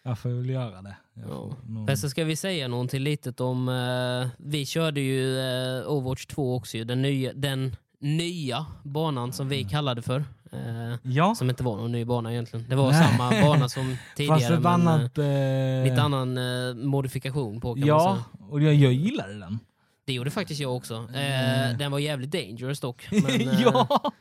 Jag 0.03 0.19
får 0.19 0.29
väl 0.31 0.51
göra 0.51 0.83
det. 0.83 0.97
Ja. 1.15 1.57
någon- 1.67 1.97
så 1.97 2.11
ska 2.11 2.25
vi 2.25 2.37
säga 2.37 2.69
någonting 2.69 3.01
litet 3.01 3.41
om... 3.41 3.69
eh, 3.69 4.29
vi 4.39 4.67
körde 4.67 5.01
ju 5.01 5.39
eh, 5.41 5.87
Overwatch 5.89 6.27
2 6.27 6.57
också, 6.57 6.85
den 6.85 7.03
nya, 7.03 7.33
den 7.33 7.77
nya 7.99 8.67
banan 8.83 9.33
som 9.33 9.49
vi 9.49 9.65
kallade 9.65 10.03
för. 10.03 10.25
Eh, 10.55 10.99
Ja, 11.03 11.35
som 11.35 11.51
inte 11.51 11.63
var 11.63 11.77
någon 11.77 11.93
ny 11.93 12.05
bana 12.05 12.33
egentligen. 12.33 12.67
Det 12.69 12.77
var 12.77 12.91
Nej. 12.93 13.09
samma 13.11 13.31
bana 13.31 13.69
som 13.69 13.97
tidigare 14.17 14.61
men 14.61 14.67
eh, 14.67 14.73
annat... 14.73 15.19
Eh, 15.19 15.91
lite 15.91 16.03
annan 16.03 16.39
eh, 16.39 16.75
modifikation 16.75 17.61
på 17.61 17.75
kan 17.75 17.81
man 17.81 17.89
Ja, 17.89 18.25
säga. 18.33 18.47
och 18.51 18.63
jag, 18.63 18.75
jag 18.75 18.93
gillade 18.93 19.39
den. 19.39 19.59
Det 20.07 20.13
gjorde 20.13 20.31
faktiskt 20.31 20.61
jag 20.61 20.77
också. 20.77 20.95
Mm. 21.15 21.71
Eh, 21.73 21.79
den 21.79 21.93
var 21.93 21.99
jävligt 21.99 22.31
dangerous 22.31 22.81
dock. 22.81 23.09
Men, 23.11 23.59
ja! 23.63 24.13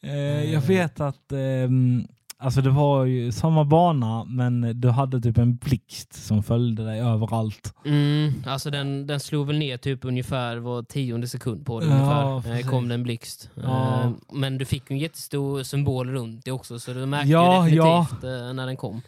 Eh, 0.00 0.52
jag 0.52 0.60
vet 0.60 1.00
att 1.00 1.32
ehm, 1.32 2.06
alltså 2.38 2.60
det 2.60 2.70
var 2.70 3.04
ju 3.04 3.32
samma 3.32 3.64
bana 3.64 4.24
men 4.24 4.80
du 4.80 4.88
hade 4.90 5.20
typ 5.20 5.38
en 5.38 5.56
blixt 5.56 6.12
som 6.26 6.42
följde 6.42 6.84
dig 6.84 7.00
överallt. 7.00 7.74
Mm, 7.84 8.32
alltså 8.46 8.70
den, 8.70 9.06
den 9.06 9.20
slog 9.20 9.46
väl 9.46 9.58
ner 9.58 9.76
typ 9.76 10.04
ungefär 10.04 10.56
var 10.56 10.82
tionde 10.82 11.26
sekund 11.28 11.66
på 11.66 11.80
det. 11.80 11.86
Ja, 11.86 11.92
ungefär. 11.92 12.36
Eh, 12.36 12.42
precis. 12.56 12.70
kom 12.70 12.88
det 12.88 12.94
en 12.94 13.02
blixt. 13.02 13.50
Ja. 13.54 14.02
Eh, 14.04 14.10
men 14.32 14.58
du 14.58 14.64
fick 14.64 14.90
en 14.90 14.98
jättestor 14.98 15.62
symbol 15.62 16.08
runt 16.10 16.44
det 16.44 16.52
också 16.52 16.78
så 16.78 16.92
du 16.92 17.06
märkte 17.06 17.28
Ja, 17.32 17.68
ju 17.68 17.76
ja. 17.76 17.98
definitivt 18.10 18.24
eh, 18.24 18.52
när 18.54 18.66
den 18.66 18.76
kom. 18.76 19.00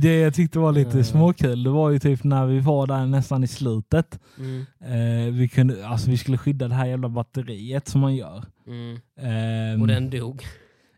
Det 0.00 0.18
jag 0.20 0.34
tyckte 0.34 0.58
var 0.58 0.72
lite 0.72 0.90
Mm. 0.90 1.04
småkul, 1.04 1.62
det 1.62 1.70
var 1.70 1.90
ju 1.90 1.98
typ 1.98 2.24
när 2.24 2.46
vi 2.46 2.60
var 2.60 2.86
där 2.86 3.06
nästan 3.06 3.44
i 3.44 3.46
slutet. 3.46 4.18
Mm, 4.38 4.66
Eh, 4.80 5.32
vi, 5.32 5.48
kunde, 5.48 5.86
alltså 5.88 6.10
vi 6.10 6.16
skulle 6.18 6.38
skydda 6.38 6.68
det 6.68 6.74
här 6.74 6.86
jävla 6.86 7.08
batteriet 7.08 7.88
som 7.88 8.00
man 8.00 8.14
gör. 8.16 8.44
mm. 8.66 8.98
Ehm, 9.20 9.80
Och 9.82 9.86
den 9.88 10.10
dog. 10.10 10.42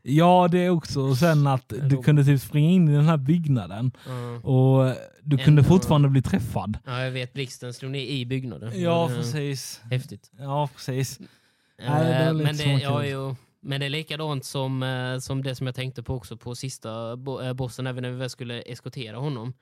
Ja 0.09 0.49
det 0.51 0.71
också, 0.71 1.01
och 1.01 1.17
sen 1.17 1.47
att 1.47 1.73
du 1.83 2.03
kunde 2.03 2.25
typ 2.25 2.41
springa 2.41 2.71
in 2.71 2.89
i 2.89 2.93
den 2.97 3.05
här 3.09 3.17
byggnaden 3.17 3.93
Ja. 4.07 4.51
och 4.51 4.95
du 5.23 5.37
kunde 5.37 5.61
Ändå- 5.61 5.63
fortfarande 5.69 6.09
bli 6.09 6.23
träffad. 6.23 6.79
ja, 6.87 7.05
jag 7.05 7.11
vet. 7.11 7.33
Blixten 7.33 7.75
slog 7.75 7.91
ner 7.91 8.01
i 8.07 8.27
byggnaden. 8.27 8.81
Ja 8.83 9.11
eh, 9.11 9.17
precis. 9.17 9.81
Häftigt. 9.91 10.31
Ja 10.39 10.69
precis. 10.75 11.21
Eh, 11.21 11.91
Nej, 11.91 12.25
det 12.25 12.33
men, 12.33 12.57
det, 12.57 12.65
ja, 12.65 13.05
jo, 13.05 13.37
men 13.61 13.81
det 13.81 13.87
är 13.87 13.91
likadant 13.91 14.45
som, 14.45 14.83
eh, 14.83 15.19
som 15.19 15.43
det 15.43 15.55
som 15.55 15.67
jag 15.67 15.75
tänkte 15.77 16.03
på 16.03 16.15
också 16.15 16.37
på 16.37 16.55
sista 16.55 17.17
bo, 17.17 17.55
bossen, 17.55 17.87
även 17.87 18.03
när 18.03 18.11
vi 18.11 18.17
väl 18.17 18.31
skulle 18.31 18.61
eskortera 18.63 19.17
honom. 19.17 19.53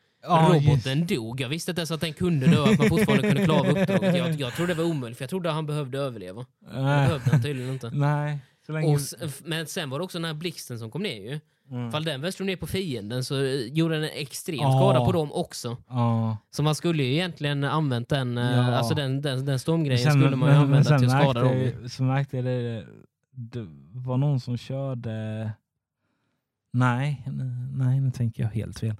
Just- 0.54 0.66
Roboten 0.66 1.06
dog. 1.06 1.40
Jag 1.40 1.48
visste 1.48 1.70
inte 1.70 1.80
ens 1.80 1.90
att 1.90 2.00
den 2.00 2.12
kunde 2.12 2.46
dö, 2.46 2.62
att 2.64 2.78
man 2.78 2.88
fortfarande 2.88 3.28
kunde 3.28 3.44
klara 3.44 3.68
uppdraget. 3.70 4.16
Jag, 4.16 4.34
jag 4.40 4.52
trodde 4.52 4.74
det 4.74 4.82
var 4.82 4.90
omöjligt, 4.90 5.18
för 5.18 5.22
jag 5.22 5.30
trodde 5.30 5.50
han 5.50 5.66
behövde 5.66 5.98
överleva. 5.98 6.40
Det 6.72 6.82
Nej. 6.82 7.06
behövde 7.06 7.30
han 7.30 7.42
tydligen 7.42 7.72
inte. 7.72 7.90
Nej. 7.94 8.38
Länge... 8.68 8.88
Och, 8.94 9.00
s- 9.00 9.14
f- 9.20 9.42
men 9.44 9.66
sen 9.66 9.90
var 9.90 9.98
det 9.98 10.04
också 10.04 10.18
den 10.18 10.24
här 10.24 10.34
blixten 10.34 10.78
som 10.78 10.90
kom 10.90 11.02
ner 11.02 11.20
ju. 11.32 11.40
Mm. 11.70 11.90
Fall 11.92 12.04
den 12.04 12.20
väl 12.20 12.32
slog 12.32 12.46
ner 12.46 12.56
på 12.56 12.66
fienden 12.66 13.24
så 13.24 13.42
eh, 13.44 13.66
gjorde 13.72 13.94
den 13.94 14.04
en 14.04 14.10
extrem 14.14 14.56
Ja. 14.58 14.72
skada 14.80 15.04
på 15.04 15.12
dem 15.12 15.32
också. 15.32 15.76
Ja. 15.88 16.36
Så 16.50 16.62
man 16.62 16.74
skulle 16.74 17.02
ju 17.02 17.12
egentligen 17.12 17.64
använt 17.64 18.08
den, 18.08 18.38
eh, 18.38 18.44
Ja. 18.56 18.74
alltså 18.74 18.94
den, 18.94 19.20
den, 19.22 19.44
den 19.44 19.58
stormgrejen 19.58 20.02
Sen- 20.12 20.12
skulle 20.22 20.36
man 20.36 20.48
ju 20.48 20.54
men- 20.54 20.62
använda 20.64 20.90
men 20.90 20.98
till 21.00 21.08
att 21.08 21.12
sen 21.12 21.22
skada 21.22 21.40
dem. 21.40 21.88
Så 21.88 22.02
märkte 22.02 22.36
jag 22.36 22.44
det, 22.44 22.86
det 23.30 23.66
var 23.94 24.16
någon 24.16 24.40
som 24.40 24.56
körde... 24.56 25.50
Nej, 26.72 27.24
nej 27.72 28.00
nu 28.00 28.10
tänker 28.10 28.42
jag 28.42 28.50
helt 28.50 28.78
fel. 28.78 28.94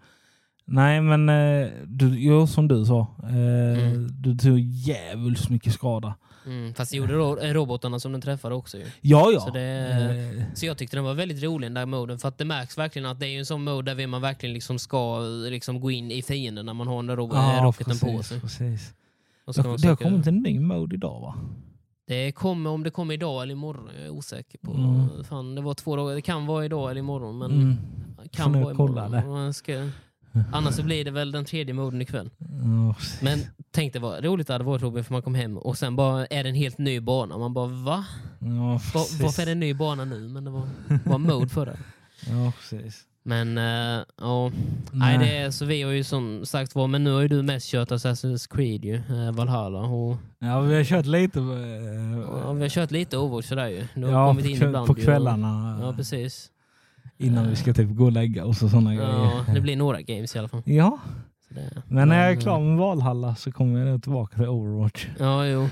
Nej 0.66 1.00
men 1.00 1.28
eh, 1.28 1.68
du, 1.86 2.18
jo, 2.18 2.46
som 2.46 2.68
du 2.68 2.84
sa, 2.84 3.00
eh, 3.22 3.84
Mm. 3.84 4.08
du 4.22 4.36
tog 4.36 4.58
jävligt 4.60 5.48
mycket 5.50 5.72
skada. 5.72 6.14
Mm, 6.46 6.74
fast 6.74 6.90
det 6.90 6.96
gjorde 6.96 7.12
ro- 7.14 7.36
robotarna 7.42 8.00
som 8.00 8.12
den 8.12 8.20
träffade 8.20 8.54
också 8.54 8.78
ju. 8.78 8.84
Ja 9.00 9.30
ja. 9.32 9.40
Så 9.40 9.50
det- 9.50 10.38
Eh, 10.38 10.54
Så 10.54 10.66
jag 10.66 10.78
tyckte 10.78 10.96
den 10.96 11.04
var 11.04 11.14
väldigt 11.14 11.42
rolig 11.42 11.66
den 11.66 11.74
där 11.74 11.86
moden 11.86 12.18
för 12.18 12.28
att 12.28 12.38
det 12.38 12.44
märks 12.44 12.78
verkligen 12.78 13.06
att 13.06 13.20
det 13.20 13.26
är 13.26 13.38
en 13.38 13.46
sån 13.46 13.64
mode 13.64 13.94
där 13.94 14.06
man 14.06 14.20
verkligen 14.22 14.52
liksom 14.52 14.78
ska 14.78 15.18
liksom 15.50 15.80
gå 15.80 15.90
in 15.90 16.10
i 16.10 16.22
fienden 16.22 16.66
när 16.66 16.74
man 16.74 16.86
har 16.86 16.96
den 16.96 17.06
där 17.06 17.16
ro- 17.16 17.30
ja, 17.32 17.60
rocketen 17.64 17.98
på 17.98 18.06
precis, 18.06 18.26
sig. 18.28 18.40
Precis. 18.40 18.94
Och 19.44 19.54
kan 19.54 19.64
Det, 19.64 19.68
man 19.70 19.88
har 19.88 19.96
kommit 19.96 20.26
en 20.26 20.36
ny 20.42 20.60
mode 20.60 20.96
idag 20.96 21.20
va? 21.20 21.34
det 22.06 22.32
kommer, 22.32 22.70
om 22.70 22.82
det 22.82 22.90
kommer 22.90 23.14
idag 23.14 23.42
eller 23.42 23.52
imorgon, 23.52 23.88
jag 23.96 24.06
är 24.06 24.10
osäker 24.10 24.58
på. 24.58 24.72
Mm. 24.72 25.24
Fan, 25.24 25.54
det 25.54 25.60
var 25.62 25.74
två 25.74 25.96
dagar, 25.96 26.14
det 26.14 26.22
kan 26.22 26.46
vara 26.46 26.64
idag 26.64 26.90
eller 26.90 26.98
imorgon. 26.98 27.38
Men 27.38 27.50
Mm. 27.52 27.76
kan 28.32 28.52
vara 28.62 28.74
kolla 28.74 29.06
imorgon. 29.06 29.30
det. 29.32 29.38
Jag 29.44 29.54
Ska, 29.54 29.88
annars 30.52 30.74
så 30.74 30.82
blir 30.82 31.04
det 31.04 31.10
väl 31.10 31.32
den 31.32 31.44
tredje 31.44 31.74
moden 31.74 32.02
ikväll. 32.02 32.30
Ja, 32.38 32.94
precis. 32.98 33.22
Men 33.22 33.38
tänk 33.70 33.92
dig 33.92 34.02
vad 34.02 34.24
roligt 34.24 34.46
det 34.46 34.52
hade 34.52 34.64
varit 34.64 34.82
Robin 34.82 35.04
för 35.04 35.12
man 35.12 35.22
kom 35.22 35.34
hem 35.34 35.58
och 35.58 35.78
sen 35.78 35.96
bara 35.96 36.26
är 36.26 36.42
det 36.42 36.48
en 36.48 36.54
helt 36.54 36.78
ny 36.78 37.00
bana. 37.00 37.38
Man 37.38 37.54
bara 37.54 37.66
va? 37.66 38.04
ja, 38.38 38.80
Va 38.94 39.04
varför 39.22 39.42
är 39.42 39.46
det 39.46 39.52
en 39.52 39.60
ny 39.60 39.74
bana 39.74 40.04
nu? 40.04 40.28
Men 40.28 40.44
det 40.44 40.50
var, 40.50 40.68
var 41.04 41.18
mode 41.18 41.48
för 41.48 41.66
det. 41.66 41.76
Ja 42.26 42.52
precis. 42.60 43.04
Men 43.26 43.58
uh, 43.58 44.04
ja, 44.20 44.50
nej. 44.92 45.18
det 45.18 45.36
är, 45.36 45.50
så 45.50 45.64
vi 45.64 45.82
har 45.82 45.90
ju 45.90 46.04
som 46.04 46.46
sagt 46.46 46.74
var, 46.74 46.86
men 46.86 47.04
nu 47.04 47.12
har 47.12 47.20
ju 47.20 47.28
du 47.28 47.42
mest 47.42 47.66
kört 47.66 47.90
Assassin's 47.90 48.54
Creed 48.54 48.84
ju, 48.84 48.94
eh, 48.94 49.32
Valhalla. 49.32 49.78
Och, 49.78 50.16
Ja 50.38 50.60
vi 50.60 50.74
har 50.74 50.84
kört 50.84 51.06
lite. 51.06 51.40
och, 51.40 51.46
Uh, 51.46 52.52
vi 52.52 52.62
har 52.62 52.68
kört 52.68 52.90
lite 52.90 53.18
Overwatch 53.18 53.48
sådär 53.48 53.68
ju. 53.68 53.86
Du 53.94 54.04
har 54.04 54.12
ja, 54.12 54.26
kommit 54.26 54.44
på, 54.44 54.50
in 54.50 54.56
kväll, 54.56 54.68
ibland. 54.68 54.86
på 54.86 54.94
kvällarna. 54.94 55.76
Och, 55.78 55.84
ja, 55.84 55.92
precis. 55.92 56.50
Innan 57.18 57.48
vi 57.50 57.56
ska 57.56 57.74
typ 57.74 57.90
gå 57.96 58.04
och 58.04 58.12
lägga 58.12 58.44
oss 58.44 58.62
och 58.62 58.70
sådana 58.70 58.94
Ja, 58.94 59.00
grejer. 59.00 59.54
det 59.54 59.60
blir 59.60 59.76
några 59.76 60.02
games 60.02 60.36
i 60.36 60.38
alla 60.38 60.48
fall. 60.48 60.62
Ja, 60.64 60.98
det, 61.48 61.82
men 61.88 62.08
när 62.08 62.22
jag 62.22 62.32
är 62.32 62.40
klar 62.40 62.60
med 62.60 62.76
Valhalla 62.78 63.34
så 63.34 63.52
kommer 63.52 63.86
jag 63.86 64.02
tillbaka 64.02 64.36
till 64.36 64.48
Overwatch. 64.48 65.06
Ja, 65.18 65.46
jo. 65.46 65.62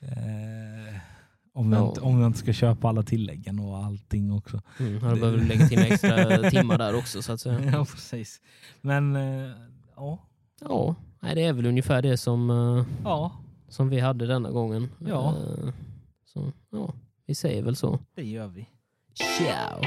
Eh, 0.00 0.96
om, 1.54 1.72
jag 1.72 1.82
Ja. 1.82 1.88
inte, 1.88 2.00
om 2.00 2.20
jag 2.20 2.26
inte 2.26 2.38
ska 2.38 2.52
köpa 2.52 2.88
alla 2.88 3.02
tilläggen 3.02 3.58
och 3.60 3.76
allting 3.84 4.32
också. 4.32 4.60
Mm, 4.80 4.94
då 4.94 5.00
behöver 5.00 5.38
du 5.38 5.44
lägga 5.44 5.68
till 5.68 5.78
extra 5.78 6.50
timmar 6.50 6.78
där 6.78 6.94
också 6.98 7.22
så 7.22 7.32
att 7.32 7.40
säga. 7.40 7.60
Ja, 7.72 7.84
precis. 7.84 8.40
Men 8.80 9.16
eh, 9.16 9.50
ja. 9.96 10.18
Ja, 10.60 10.94
nej, 11.20 11.34
det 11.34 11.42
är 11.44 11.52
väl 11.52 11.66
ungefär 11.66 12.02
det 12.02 12.16
som, 12.16 12.50
eh, 12.50 12.84
ja, 13.04 13.32
som 13.68 13.88
vi 13.88 14.00
hade 14.00 14.26
denna 14.26 14.50
gången. 14.50 14.88
Ja. 15.06 15.28
Eh, 15.36 15.72
Så 16.24 16.52
ja, 16.72 16.94
vi 17.26 17.34
säger 17.34 17.62
väl 17.62 17.76
så. 17.76 17.98
det 18.16 18.22
gör 18.24 18.46
vi. 18.48 18.66
Ciao! 19.14 19.80